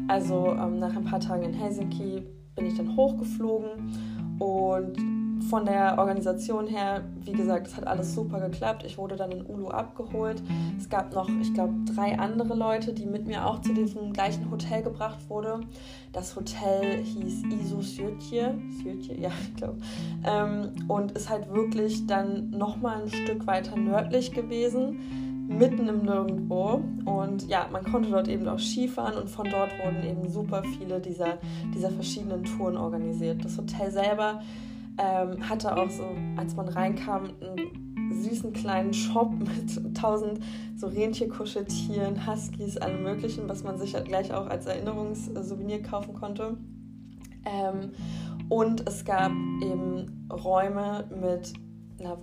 [0.07, 2.23] Also ähm, nach ein paar Tagen in Helsinki
[2.55, 3.91] bin ich dann hochgeflogen
[4.39, 8.83] und von der Organisation her, wie gesagt, es hat alles super geklappt.
[8.85, 10.41] Ich wurde dann in Ulu abgeholt.
[10.77, 14.49] Es gab noch, ich glaube, drei andere Leute, die mit mir auch zu diesem gleichen
[14.51, 15.65] Hotel gebracht wurden.
[16.13, 19.77] Das Hotel hieß Isu Sjötje, Sjötje, ja, ich glaube.
[20.23, 26.81] Ähm, und ist halt wirklich dann nochmal ein Stück weiter nördlich gewesen, mitten im Nirgendwo.
[27.05, 30.99] Und ja, man konnte dort eben auch Skifahren und von dort wurden eben super viele
[30.99, 31.37] dieser,
[31.73, 33.43] dieser verschiedenen Touren organisiert.
[33.43, 34.41] Das Hotel selber
[34.97, 40.39] ähm, hatte auch so, als man reinkam, einen süßen kleinen Shop mit tausend
[40.75, 46.57] so Rentierkuscheltieren, Huskies, allem möglichen, was man sich halt gleich auch als Erinnerungssouvenir kaufen konnte.
[47.45, 47.91] Ähm,
[48.49, 51.53] und es gab eben Räume mit
[51.99, 52.17] einer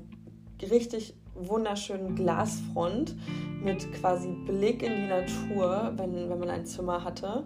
[0.71, 3.17] richtig wunderschönen Glasfront
[3.63, 7.45] mit quasi Blick in die Natur, wenn, wenn man ein Zimmer hatte,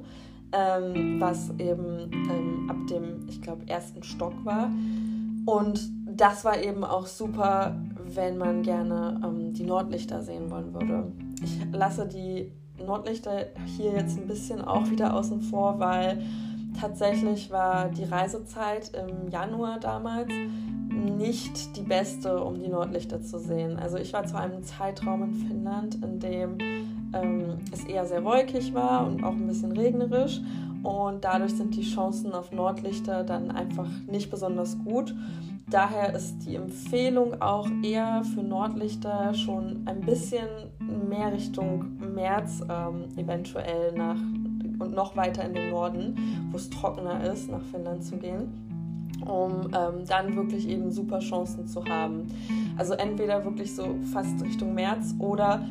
[0.52, 4.70] ähm, was eben ähm, ab dem, ich glaube, ersten Stock war.
[5.44, 7.74] Und das war eben auch super,
[8.04, 11.10] wenn man gerne ähm, die Nordlichter sehen wollen würde.
[11.42, 16.22] Ich lasse die Nordlichter hier jetzt ein bisschen auch wieder außen vor, weil
[16.78, 20.30] tatsächlich war die Reisezeit im Januar damals
[20.88, 23.78] nicht die beste, um die Nordlichter zu sehen.
[23.78, 26.58] Also ich war zu einem Zeitraum in Finnland, in dem
[27.12, 30.40] ähm, es eher sehr wolkig war und auch ein bisschen regnerisch
[30.82, 35.14] und dadurch sind die Chancen auf Nordlichter dann einfach nicht besonders gut.
[35.70, 40.48] Daher ist die Empfehlung auch eher für Nordlichter schon ein bisschen
[41.08, 44.18] mehr Richtung März ähm, eventuell nach
[44.78, 49.68] und noch weiter in den Norden, wo es trockener ist, nach Finnland zu gehen, um
[49.72, 52.26] ähm, dann wirklich eben super Chancen zu haben.
[52.76, 55.64] Also entweder wirklich so fast Richtung März oder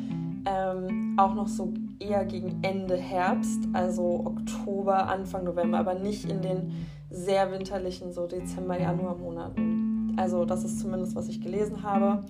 [0.46, 6.42] ähm, auch noch so eher gegen Ende Herbst, also Oktober, Anfang November, aber nicht in
[6.42, 10.14] den sehr winterlichen, so Dezember, Januar Monaten.
[10.16, 12.24] Also das ist zumindest, was ich gelesen habe.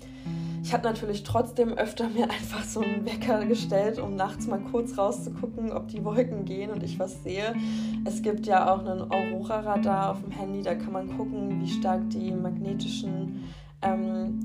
[0.62, 4.96] Ich habe natürlich trotzdem öfter mir einfach so einen Wecker gestellt, um nachts mal kurz
[4.96, 7.54] rauszugucken, ob die Wolken gehen und ich was sehe.
[8.04, 12.08] Es gibt ja auch einen Aurora-Radar auf dem Handy, da kann man gucken, wie stark
[12.10, 13.44] die magnetischen
[13.82, 14.40] ähm,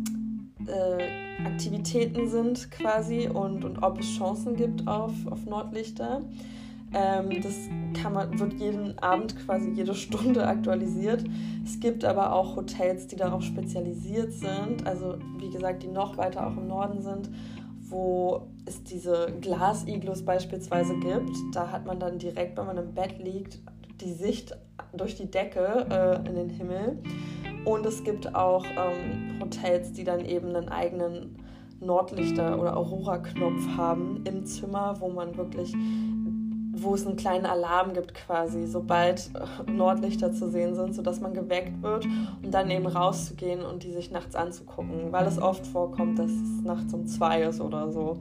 [0.67, 6.21] äh, Aktivitäten sind quasi und, und ob es Chancen gibt auf, auf Nordlichter.
[6.93, 7.55] Ähm, das
[8.01, 11.23] kann man, wird jeden Abend quasi jede Stunde aktualisiert.
[11.65, 16.47] Es gibt aber auch Hotels, die darauf spezialisiert sind, also wie gesagt, die noch weiter
[16.47, 17.29] auch im Norden sind,
[17.89, 21.35] wo es diese Glasiglus beispielsweise gibt.
[21.53, 23.59] Da hat man dann direkt, wenn man im Bett liegt,
[24.01, 24.57] die Sicht
[24.93, 26.99] durch die Decke äh, in den Himmel.
[27.67, 31.35] Und es gibt auch ähm, Hotels, die dann eben einen eigenen
[31.81, 35.75] Nordlichter- oder Aurora-Knopf haben im Zimmer, wo man wirklich,
[36.71, 41.33] wo es einen kleinen Alarm gibt quasi, sobald äh, Nordlichter zu sehen sind, sodass man
[41.33, 42.05] geweckt wird,
[42.41, 46.63] um dann eben rauszugehen und die sich nachts anzugucken, weil es oft vorkommt, dass es
[46.63, 48.17] nachts um zwei ist oder so.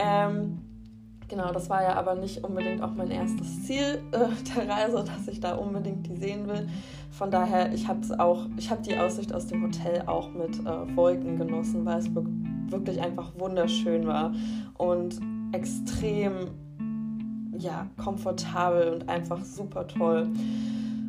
[0.00, 0.58] Ähm,
[1.28, 5.26] Genau, das war ja aber nicht unbedingt auch mein erstes Ziel äh, der Reise, dass
[5.26, 6.68] ich da unbedingt die sehen will.
[7.10, 10.96] Von daher, ich habe auch, ich habe die Aussicht aus dem Hotel auch mit äh,
[10.96, 14.32] Wolken genossen, weil es wirklich einfach wunderschön war
[14.76, 15.20] und
[15.52, 16.48] extrem
[17.56, 20.28] ja, komfortabel und einfach super toll.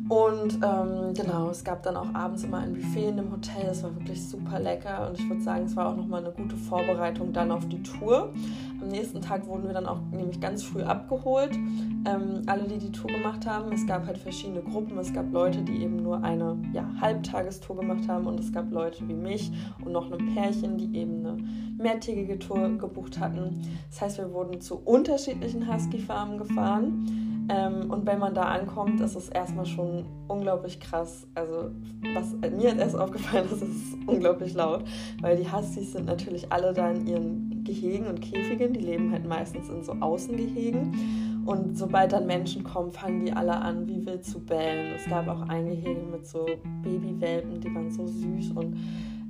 [0.08, 3.66] Und ähm, genau, es gab dann auch abends immer ein Buffet in dem Hotel.
[3.68, 6.56] Es war wirklich super lecker und ich würde sagen, es war auch nochmal eine gute
[6.56, 8.32] Vorbereitung dann auf die Tour.
[8.80, 11.54] Am nächsten Tag wurden wir dann auch nämlich ganz früh abgeholt.
[11.54, 14.96] Ähm, alle, die die Tour gemacht haben, es gab halt verschiedene Gruppen.
[14.98, 19.08] Es gab Leute, die eben nur eine ja, Halbtagestour gemacht haben und es gab Leute
[19.08, 19.50] wie mich
[19.84, 21.36] und noch ein Pärchen, die eben eine
[21.78, 23.60] mehrtägige Tour gebucht hatten.
[23.90, 27.35] Das heißt, wir wurden zu unterschiedlichen Husky-Farmen gefahren.
[27.48, 31.26] Ähm, und wenn man da ankommt, ist es erstmal schon unglaublich krass.
[31.34, 31.70] Also,
[32.14, 34.84] was mir hat erst aufgefallen ist, ist es unglaublich laut,
[35.20, 38.72] weil die Huskies sind natürlich alle da in ihren Gehegen und Käfigen.
[38.72, 41.44] Die leben halt meistens in so Außengehegen.
[41.46, 44.94] Und sobald dann Menschen kommen, fangen die alle an, wie wild zu bellen.
[44.96, 46.46] Es gab auch ein Gehege mit so
[46.82, 48.76] Babywelpen, die waren so süß und.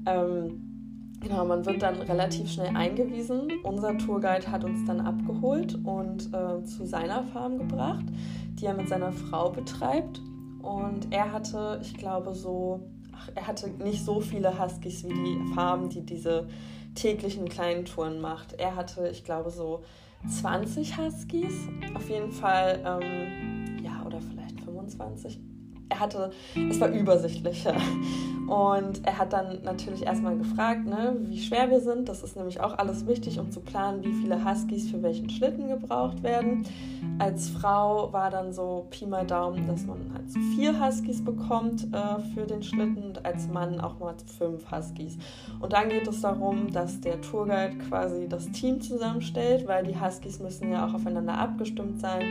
[0.07, 0.76] Ähm,
[1.21, 3.51] Genau, man wird dann relativ schnell eingewiesen.
[3.63, 8.05] Unser Tourguide hat uns dann abgeholt und äh, zu seiner Farm gebracht,
[8.55, 10.21] die er mit seiner Frau betreibt.
[10.63, 12.81] Und er hatte, ich glaube, so,
[13.13, 16.49] ach, er hatte nicht so viele Huskies wie die Farm, die diese
[16.95, 18.55] täglichen kleinen Touren macht.
[18.55, 19.83] Er hatte, ich glaube, so
[20.29, 21.55] 20 Huskies.
[21.95, 25.41] Auf jeden Fall, ähm, ja, oder vielleicht 25
[25.89, 26.31] er hatte,
[26.69, 27.77] es war übersichtlicher.
[28.47, 32.09] Und er hat dann natürlich erstmal gefragt, ne, wie schwer wir sind.
[32.09, 35.69] Das ist nämlich auch alles wichtig, um zu planen, wie viele Huskies für welchen Schlitten
[35.69, 36.65] gebraucht werden.
[37.19, 41.89] Als Frau war dann so Pi mal Daumen, dass man halt so vier Huskies bekommt
[41.93, 45.17] äh, für den Schlitten und als Mann auch mal fünf Huskies.
[45.61, 50.41] Und dann geht es darum, dass der Tourguide quasi das Team zusammenstellt, weil die Huskies
[50.41, 52.25] müssen ja auch aufeinander abgestimmt sein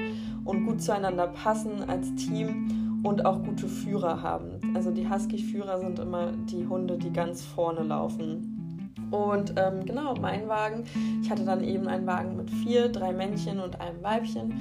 [0.44, 4.60] und gut zueinander passen als Team und auch gute Führer haben.
[4.74, 8.92] Also die Husky-Führer sind immer die Hunde, die ganz vorne laufen.
[9.12, 10.84] Und ähm, genau, mein Wagen,
[11.22, 14.54] ich hatte dann eben einen Wagen mit vier, drei Männchen und einem Weibchen.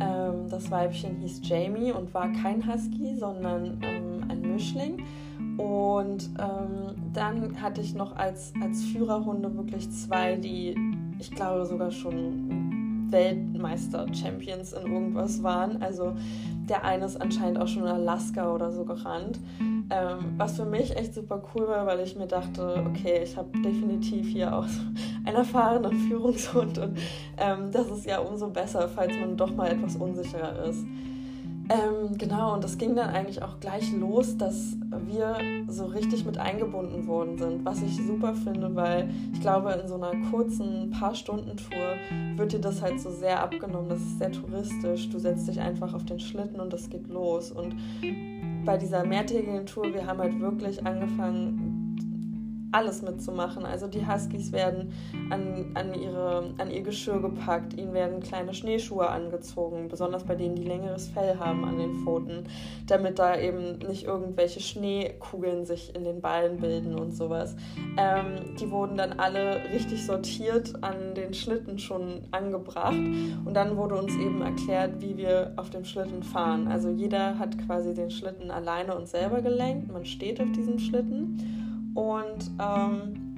[0.00, 5.04] Ähm, das Weibchen hieß Jamie und war kein Husky, sondern ähm, ein Mischling.
[5.56, 10.74] Und ähm, dann hatte ich noch als, als Führerhunde wirklich zwei, die
[11.20, 12.61] ich glaube sogar schon
[13.12, 15.82] Weltmeister-Champions in irgendwas waren.
[15.82, 16.14] Also
[16.68, 19.38] der eine ist anscheinend auch schon in Alaska oder so gerannt.
[19.90, 23.50] Ähm, was für mich echt super cool war, weil ich mir dachte, okay, ich habe
[23.60, 24.80] definitiv hier auch so
[25.24, 26.98] einen erfahrenen Führungshund und
[27.36, 30.84] ähm, das ist ja umso besser, falls man doch mal etwas unsicherer ist.
[31.68, 35.36] Ähm, genau, und das ging dann eigentlich auch gleich los, dass wir
[35.68, 39.94] so richtig mit eingebunden worden sind, was ich super finde, weil ich glaube, in so
[39.94, 43.88] einer kurzen Paar-Stunden-Tour wird dir das halt so sehr abgenommen.
[43.88, 45.08] Das ist sehr touristisch.
[45.10, 47.52] Du setzt dich einfach auf den Schlitten und das geht los.
[47.52, 47.76] Und
[48.64, 51.71] bei dieser mehrtägigen Tour, wir haben halt wirklich angefangen,
[52.72, 53.64] alles mitzumachen.
[53.64, 54.92] Also die Huskies werden
[55.30, 60.56] an, an, ihre, an ihr Geschirr gepackt, ihnen werden kleine Schneeschuhe angezogen, besonders bei denen,
[60.56, 62.44] die längeres Fell haben an den Pfoten,
[62.86, 67.54] damit da eben nicht irgendwelche Schneekugeln sich in den Ballen bilden und sowas.
[67.98, 72.96] Ähm, die wurden dann alle richtig sortiert an den Schlitten schon angebracht
[73.44, 76.68] und dann wurde uns eben erklärt, wie wir auf dem Schlitten fahren.
[76.68, 81.61] Also jeder hat quasi den Schlitten alleine und selber gelenkt, man steht auf diesem Schlitten
[81.94, 83.32] und ähm,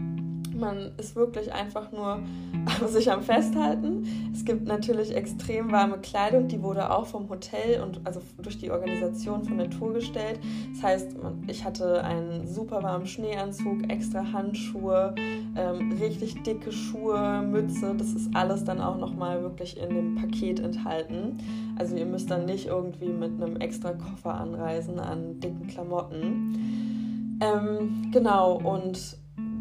[0.58, 2.20] man ist wirklich einfach nur
[2.88, 4.06] sich am Festhalten.
[4.32, 8.70] Es gibt natürlich extrem warme Kleidung, die wurde auch vom Hotel und also durch die
[8.70, 10.38] Organisation von der Tour gestellt.
[10.74, 15.14] Das heißt, ich hatte einen super warmen Schneeanzug, extra Handschuhe,
[15.56, 17.94] ähm, richtig dicke Schuhe, Mütze.
[17.96, 21.38] Das ist alles dann auch nochmal wirklich in dem Paket enthalten.
[21.76, 27.03] Also ihr müsst dann nicht irgendwie mit einem extra Koffer anreisen an dicken Klamotten.
[27.40, 29.16] Ähm, genau, und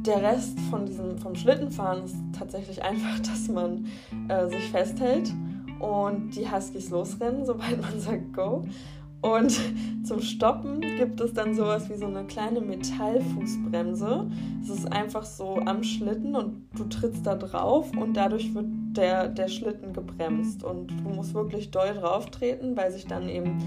[0.05, 3.85] der Rest von diesem, vom Schlittenfahren ist tatsächlich einfach, dass man
[4.27, 5.33] äh, sich festhält
[5.79, 8.65] und die Huskies losrennen, sobald man sagt Go.
[9.21, 9.57] Und
[10.03, 14.29] zum Stoppen gibt es dann sowas wie so eine kleine Metallfußbremse.
[14.61, 19.29] Es ist einfach so am Schlitten und du trittst da drauf und dadurch wird der,
[19.29, 20.63] der Schlitten gebremst.
[20.63, 23.59] Und du musst wirklich doll drauf treten, weil sich dann eben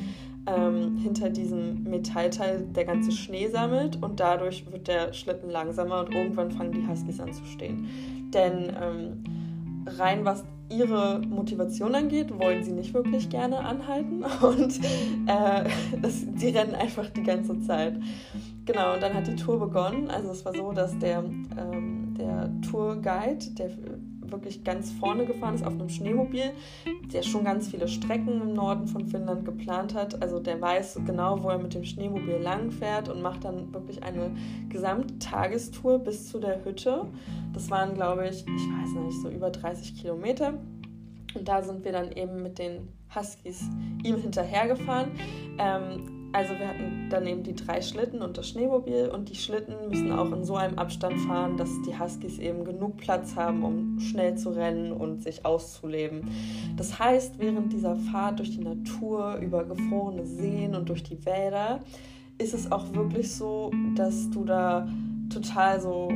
[0.47, 6.15] ähm, hinter diesem Metallteil der ganze Schnee sammelt und dadurch wird der Schlitten langsamer und
[6.15, 7.89] irgendwann fangen die Huskies an zu stehen.
[8.33, 9.25] Denn ähm,
[9.87, 14.81] rein was ihre Motivation angeht, wollen sie nicht wirklich gerne anhalten und
[15.27, 15.69] äh,
[16.03, 18.01] das, die rennen einfach die ganze Zeit.
[18.65, 20.11] Genau, und dann hat die Tour begonnen.
[20.11, 23.71] Also es war so, dass der, ähm, der Tourguide, der
[24.31, 26.53] wirklich ganz vorne gefahren ist auf einem Schneemobil,
[27.13, 30.23] der schon ganz viele Strecken im Norden von Finnland geplant hat.
[30.23, 34.03] Also der weiß genau, wo er mit dem Schneemobil lang fährt und macht dann wirklich
[34.03, 34.31] eine
[34.69, 37.07] Gesamttagestour bis zu der Hütte.
[37.53, 40.55] Das waren, glaube ich, ich weiß nicht, so über 30 Kilometer.
[41.35, 43.63] Und da sind wir dann eben mit den Huskies
[44.03, 45.11] ihm hinterhergefahren.
[45.59, 49.75] Ähm, also wir hatten dann eben die drei Schlitten und das Schneemobil und die Schlitten
[49.89, 53.99] müssen auch in so einem Abstand fahren, dass die Huskies eben genug Platz haben, um
[54.01, 56.29] schnell zu rennen und sich auszuleben.
[56.77, 61.81] Das heißt, während dieser Fahrt durch die Natur, über gefrorene Seen und durch die Wälder,
[62.37, 64.87] ist es auch wirklich so, dass du da
[65.31, 66.13] total so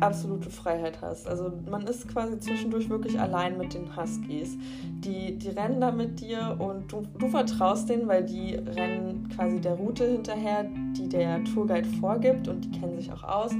[0.00, 1.28] absolute Freiheit hast.
[1.28, 4.56] Also man ist quasi zwischendurch wirklich allein mit den Huskies.
[4.84, 9.60] Die, die rennen da mit dir und du, du vertraust denen, weil die rennen quasi
[9.60, 10.64] der Route hinterher,
[10.96, 13.52] die der Tourguide vorgibt und die kennen sich auch aus.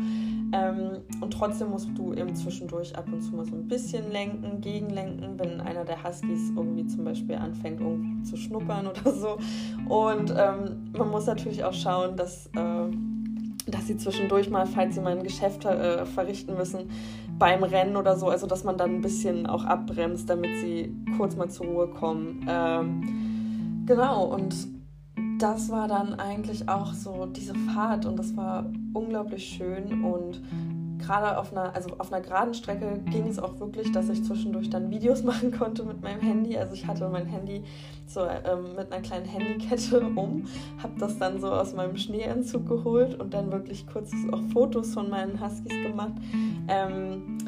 [0.53, 4.61] Ähm, und trotzdem musst du eben zwischendurch ab und zu mal so ein bisschen lenken,
[4.61, 9.39] gegenlenken, wenn einer der Huskies irgendwie zum Beispiel anfängt, irgendwie zu schnuppern oder so.
[9.89, 12.47] Und ähm, man muss natürlich auch schauen, dass...
[12.55, 13.16] Äh,
[13.67, 16.91] dass sie zwischendurch mal, falls sie mal ein Geschäft äh, verrichten müssen,
[17.39, 21.37] beim Rennen oder so, also dass man dann ein bisschen auch abbremst, damit sie kurz
[21.37, 22.47] mal zur Ruhe kommen.
[22.49, 24.55] Ähm, genau, und
[25.39, 30.41] das war dann eigentlich auch so diese Fahrt und das war unglaublich schön und
[30.99, 34.70] gerade auf einer, also auf einer geraden Strecke ging es auch wirklich, dass ich zwischendurch
[34.70, 36.57] dann Videos machen konnte mit meinem Handy.
[36.57, 37.62] Also ich hatte mein Handy
[38.07, 40.44] so ähm, mit einer kleinen Handykette um,
[40.82, 45.11] habe das dann so aus meinem Schneeanzug geholt und dann wirklich kurz auch Fotos von
[45.11, 46.14] meinen Huskies gemacht.
[46.68, 47.38] Ähm,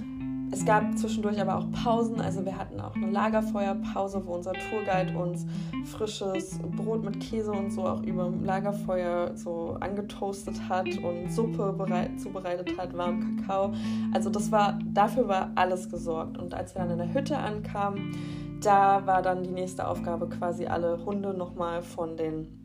[0.50, 5.16] es gab zwischendurch aber auch Pausen, also wir hatten auch eine Lagerfeuerpause, wo unser Tourguide
[5.16, 5.46] uns
[5.84, 11.74] frisches Brot mit Käse und so auch über dem Lagerfeuer so angetoastet hat und Suppe
[11.76, 13.72] bereit, zubereitet hat, warm Kakao.
[14.14, 16.38] Also das war, dafür war alles gesorgt.
[16.38, 18.16] Und als wir dann in der Hütte ankamen,
[18.62, 22.58] da war dann die nächste Aufgabe quasi alle Hunde nochmal von den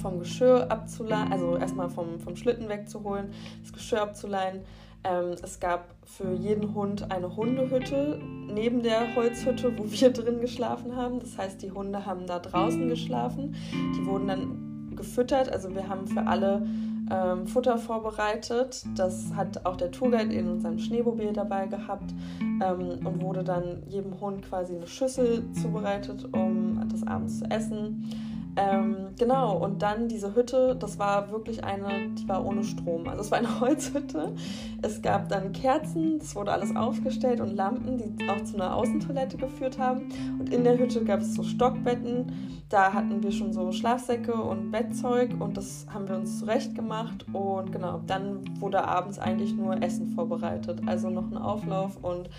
[0.00, 3.30] vom Geschirr abzuleihen, also erstmal vom, vom Schlitten wegzuholen,
[3.62, 4.60] das Geschirr abzuleihen,
[5.04, 8.20] ähm, es gab für jeden Hund eine Hundehütte
[8.52, 11.20] neben der Holzhütte, wo wir drin geschlafen haben.
[11.20, 13.54] Das heißt, die Hunde haben da draußen geschlafen.
[13.72, 15.50] Die wurden dann gefüttert.
[15.50, 16.66] Also wir haben für alle
[17.10, 18.84] ähm, Futter vorbereitet.
[18.94, 24.20] Das hat auch der Tourguide in seinem Schneemobil dabei gehabt ähm, und wurde dann jedem
[24.20, 28.29] Hund quasi eine Schüssel zubereitet, um das abends zu essen.
[28.56, 33.08] Ähm, genau, und dann diese Hütte, das war wirklich eine, die war ohne Strom.
[33.08, 34.34] Also es war eine Holzhütte.
[34.82, 39.36] Es gab dann Kerzen, das wurde alles aufgestellt und Lampen, die auch zu einer Außentoilette
[39.36, 40.08] geführt haben.
[40.38, 42.32] Und in der Hütte gab es so Stockbetten.
[42.68, 47.26] Da hatten wir schon so Schlafsäcke und Bettzeug und das haben wir uns zurecht gemacht.
[47.32, 50.80] Und genau, dann wurde abends eigentlich nur Essen vorbereitet.
[50.86, 52.30] Also noch ein Auflauf und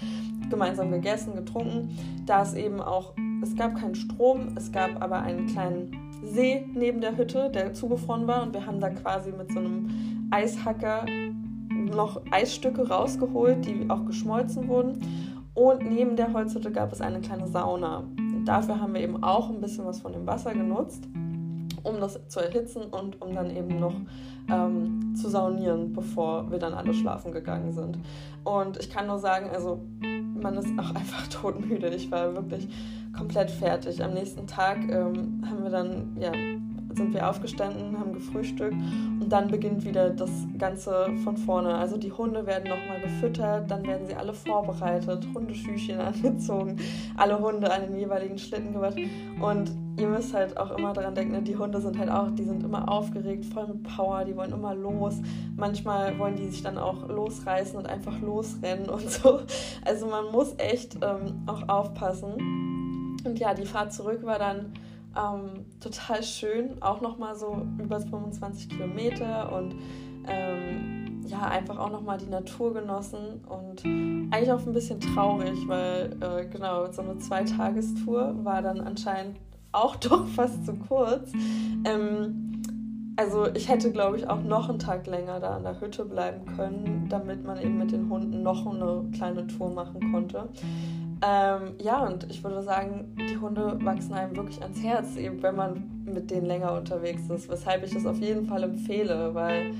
[0.50, 1.98] gemeinsam gegessen, getrunken.
[2.26, 5.92] Da es eben auch, es gab keinen Strom, es gab aber einen kleinen
[6.24, 8.44] See neben der Hütte, der zugefroren war.
[8.44, 11.06] Und wir haben da quasi mit so einem Eishacker
[11.70, 15.00] noch Eisstücke rausgeholt, die auch geschmolzen wurden.
[15.54, 18.04] Und neben der Holzhütte gab es eine kleine Sauna.
[18.18, 21.04] Und dafür haben wir eben auch ein bisschen was von dem Wasser genutzt,
[21.84, 23.96] um das zu erhitzen und um dann eben noch
[24.50, 27.98] ähm, zu saunieren, bevor wir dann alle schlafen gegangen sind.
[28.44, 29.82] Und ich kann nur sagen, also
[30.42, 31.90] man ist auch einfach todmüde.
[31.90, 32.68] Ich war wirklich
[33.16, 34.04] komplett fertig.
[34.04, 36.32] Am nächsten Tag ähm, haben wir dann, ja,
[36.96, 41.76] sind wir aufgestanden, haben gefrühstückt und dann beginnt wieder das Ganze von vorne.
[41.76, 46.78] Also die Hunde werden nochmal gefüttert, dann werden sie alle vorbereitet, Hundeschüchchen angezogen,
[47.18, 48.98] alle Hunde an den jeweiligen Schlitten gebracht
[49.42, 52.44] und ihr müsst halt auch immer daran denken, ne, die Hunde sind halt auch, die
[52.44, 55.16] sind immer aufgeregt, voll mit Power, die wollen immer los.
[55.56, 59.42] Manchmal wollen die sich dann auch losreißen und einfach losrennen und so.
[59.86, 63.18] Also man muss echt ähm, auch aufpassen.
[63.24, 64.74] Und ja, die Fahrt zurück war dann
[65.18, 69.76] ähm, total schön, auch nochmal so über 25 Kilometer und
[70.28, 73.86] ähm, ja, einfach auch nochmal die Natur genossen und
[74.34, 79.38] eigentlich auch ein bisschen traurig, weil äh, genau, so eine Zweitagestour war dann anscheinend
[79.72, 81.32] auch doch fast zu kurz.
[81.86, 82.52] Ähm,
[83.18, 86.46] also ich hätte, glaube ich, auch noch einen Tag länger da an der Hütte bleiben
[86.56, 90.50] können, damit man eben mit den Hunden noch eine kleine Tour machen konnte.
[91.24, 95.56] Ähm, ja, und ich würde sagen, die Hunde wachsen einem wirklich ans Herz, eben wenn
[95.56, 99.72] man mit denen länger unterwegs ist, weshalb ich das auf jeden Fall empfehle, weil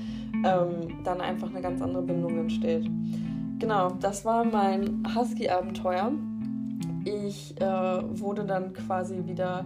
[0.44, 2.88] ähm, dann einfach eine ganz andere Bindung entsteht.
[3.58, 6.12] Genau, das war mein Husky-Abenteuer.
[7.04, 9.64] Ich äh, wurde dann quasi wieder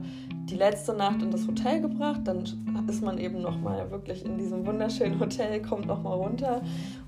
[0.48, 2.20] die letzte Nacht in das Hotel gebracht.
[2.24, 2.44] Dann
[2.88, 6.62] ist man eben nochmal wirklich in diesem wunderschönen Hotel, kommt nochmal runter.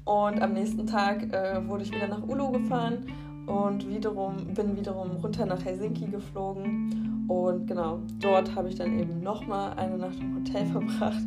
[0.05, 3.07] Und am nächsten Tag äh, wurde ich wieder nach Ulo gefahren
[3.47, 7.18] und wiederum bin wiederum runter nach Helsinki geflogen.
[7.29, 11.23] Und genau, dort habe ich dann eben nochmal eine Nacht im Hotel verbracht,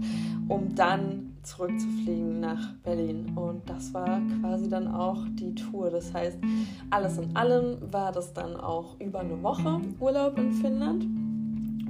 [0.47, 3.31] um dann zurückzufliegen nach Berlin.
[3.35, 5.89] Und das war quasi dann auch die Tour.
[5.91, 6.39] Das heißt,
[6.89, 11.05] alles in allem war das dann auch über eine Woche Urlaub in Finnland.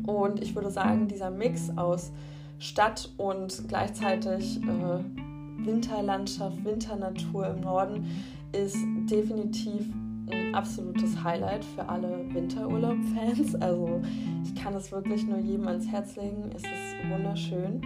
[0.05, 2.12] Und ich würde sagen, dieser Mix aus
[2.59, 8.05] Stadt und gleichzeitig äh, Winterlandschaft, Winternatur im Norden
[8.51, 8.78] ist
[9.09, 9.86] definitiv
[10.30, 13.55] ein absolutes Highlight für alle Winterurlaub-Fans.
[13.55, 14.01] Also
[14.43, 16.51] ich kann es wirklich nur jedem ans Herz legen.
[16.55, 17.82] Es ist wunderschön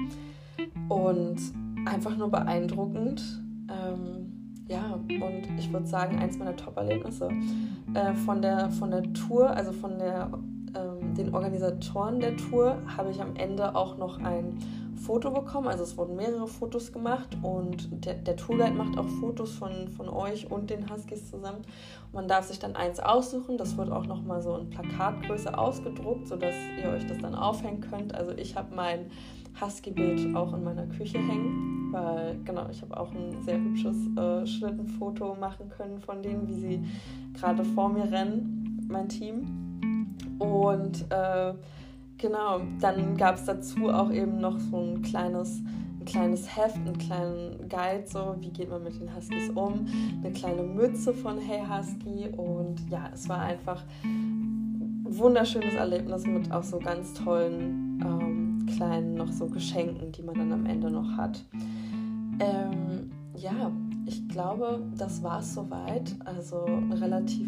[0.89, 1.37] und
[1.85, 3.41] einfach nur beeindruckend.
[3.69, 4.25] Ähm,
[4.67, 7.29] ja, und ich würde sagen, eins meiner Top-Erlebnisse
[7.93, 10.31] äh, von, der, von der Tour, also von der,
[10.75, 14.57] ähm, den Organisatoren der Tour, habe ich am Ende auch noch ein
[14.95, 15.67] Foto bekommen.
[15.67, 20.09] Also es wurden mehrere Fotos gemacht und der, der Tourguide macht auch Fotos von, von
[20.09, 21.59] euch und den Huskies zusammen.
[22.07, 23.57] Und man darf sich dann eins aussuchen.
[23.57, 28.15] Das wird auch nochmal so in Plakatgröße ausgedruckt, sodass ihr euch das dann aufhängen könnt.
[28.15, 29.11] Also ich habe mein
[29.59, 34.45] Husky-Bild auch in meiner Küche hängen, weil genau, ich habe auch ein sehr hübsches äh,
[34.45, 36.83] Schlittenfoto machen können von denen, wie sie
[37.33, 39.79] gerade vor mir rennen, mein Team.
[40.39, 41.53] Und äh,
[42.17, 46.75] Genau, dann gab es dazu auch eben noch so ein kleines, ein ein kleines Heft,
[46.75, 49.87] einen kleinen Guide, so wie geht man mit den Huskies um,
[50.23, 56.51] eine kleine Mütze von Hey Husky und ja, es war einfach ein wunderschönes Erlebnis mit
[56.51, 61.17] auch so ganz tollen ähm, kleinen noch so Geschenken, die man dann am Ende noch
[61.17, 61.43] hat.
[62.39, 63.71] Ähm, ja,
[64.05, 66.15] ich glaube, das war es soweit.
[66.23, 67.47] Also relativ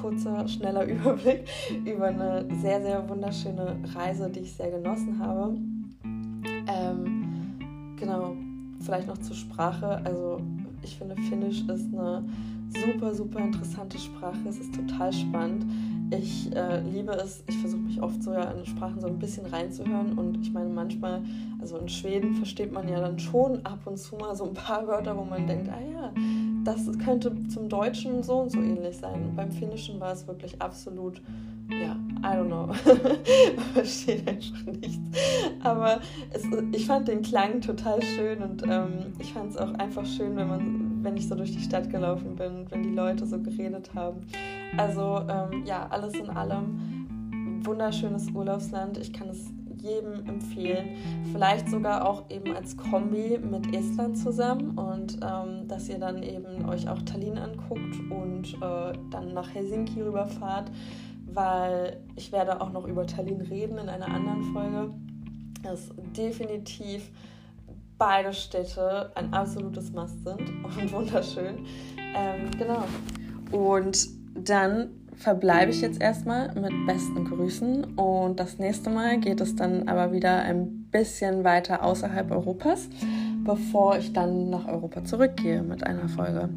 [0.00, 1.44] kurzer, schneller Überblick
[1.84, 5.54] über eine sehr, sehr wunderschöne Reise, die ich sehr genossen habe.
[6.04, 8.34] Ähm, genau,
[8.80, 10.00] vielleicht noch zur Sprache.
[10.04, 10.40] Also
[10.82, 12.24] ich finde, Finnisch ist eine
[12.68, 14.38] super, super interessante Sprache.
[14.48, 15.66] Es ist total spannend.
[16.10, 19.46] Ich äh, liebe es, ich versuche mich oft so ja in Sprachen so ein bisschen
[19.46, 21.22] reinzuhören und ich meine manchmal,
[21.58, 24.86] also in Schweden versteht man ja dann schon ab und zu mal so ein paar
[24.86, 26.12] Wörter, wo man denkt, ah ja,
[26.64, 29.22] das könnte zum Deutschen so und so ähnlich sein.
[29.22, 31.20] Und beim Finnischen war es wirklich absolut,
[31.68, 32.72] ja, I don't know.
[33.74, 35.18] Verstehe einfach nichts.
[35.62, 36.00] Aber
[36.30, 40.36] es, ich fand den Klang total schön und ähm, ich fand es auch einfach schön,
[40.36, 43.90] wenn man, wenn ich so durch die Stadt gelaufen bin, wenn die Leute so geredet
[43.94, 44.20] haben.
[44.76, 48.98] Also ähm, ja, alles in allem wunderschönes Urlaubsland.
[48.98, 49.52] Ich kann es
[49.82, 50.96] jedem empfehlen.
[51.32, 56.68] Vielleicht sogar auch eben als Kombi mit Estland zusammen und ähm, dass ihr dann eben
[56.68, 60.70] euch auch Tallinn anguckt und äh, dann nach Helsinki rüberfahrt,
[61.26, 64.94] weil ich werde auch noch über Tallinn reden in einer anderen Folge.
[65.62, 67.10] Das definitiv
[67.98, 71.66] beide Städte ein absolutes Must sind und wunderschön.
[72.14, 72.84] Ähm, genau.
[73.52, 79.54] Und dann verbleibe ich jetzt erstmal mit besten Grüßen und das nächste Mal geht es
[79.54, 82.88] dann aber wieder ein bisschen weiter außerhalb Europas,
[83.44, 86.48] bevor ich dann nach Europa zurückgehe mit einer Folge.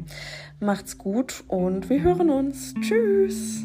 [0.60, 2.74] Macht's gut und wir hören uns.
[2.80, 3.64] Tschüss!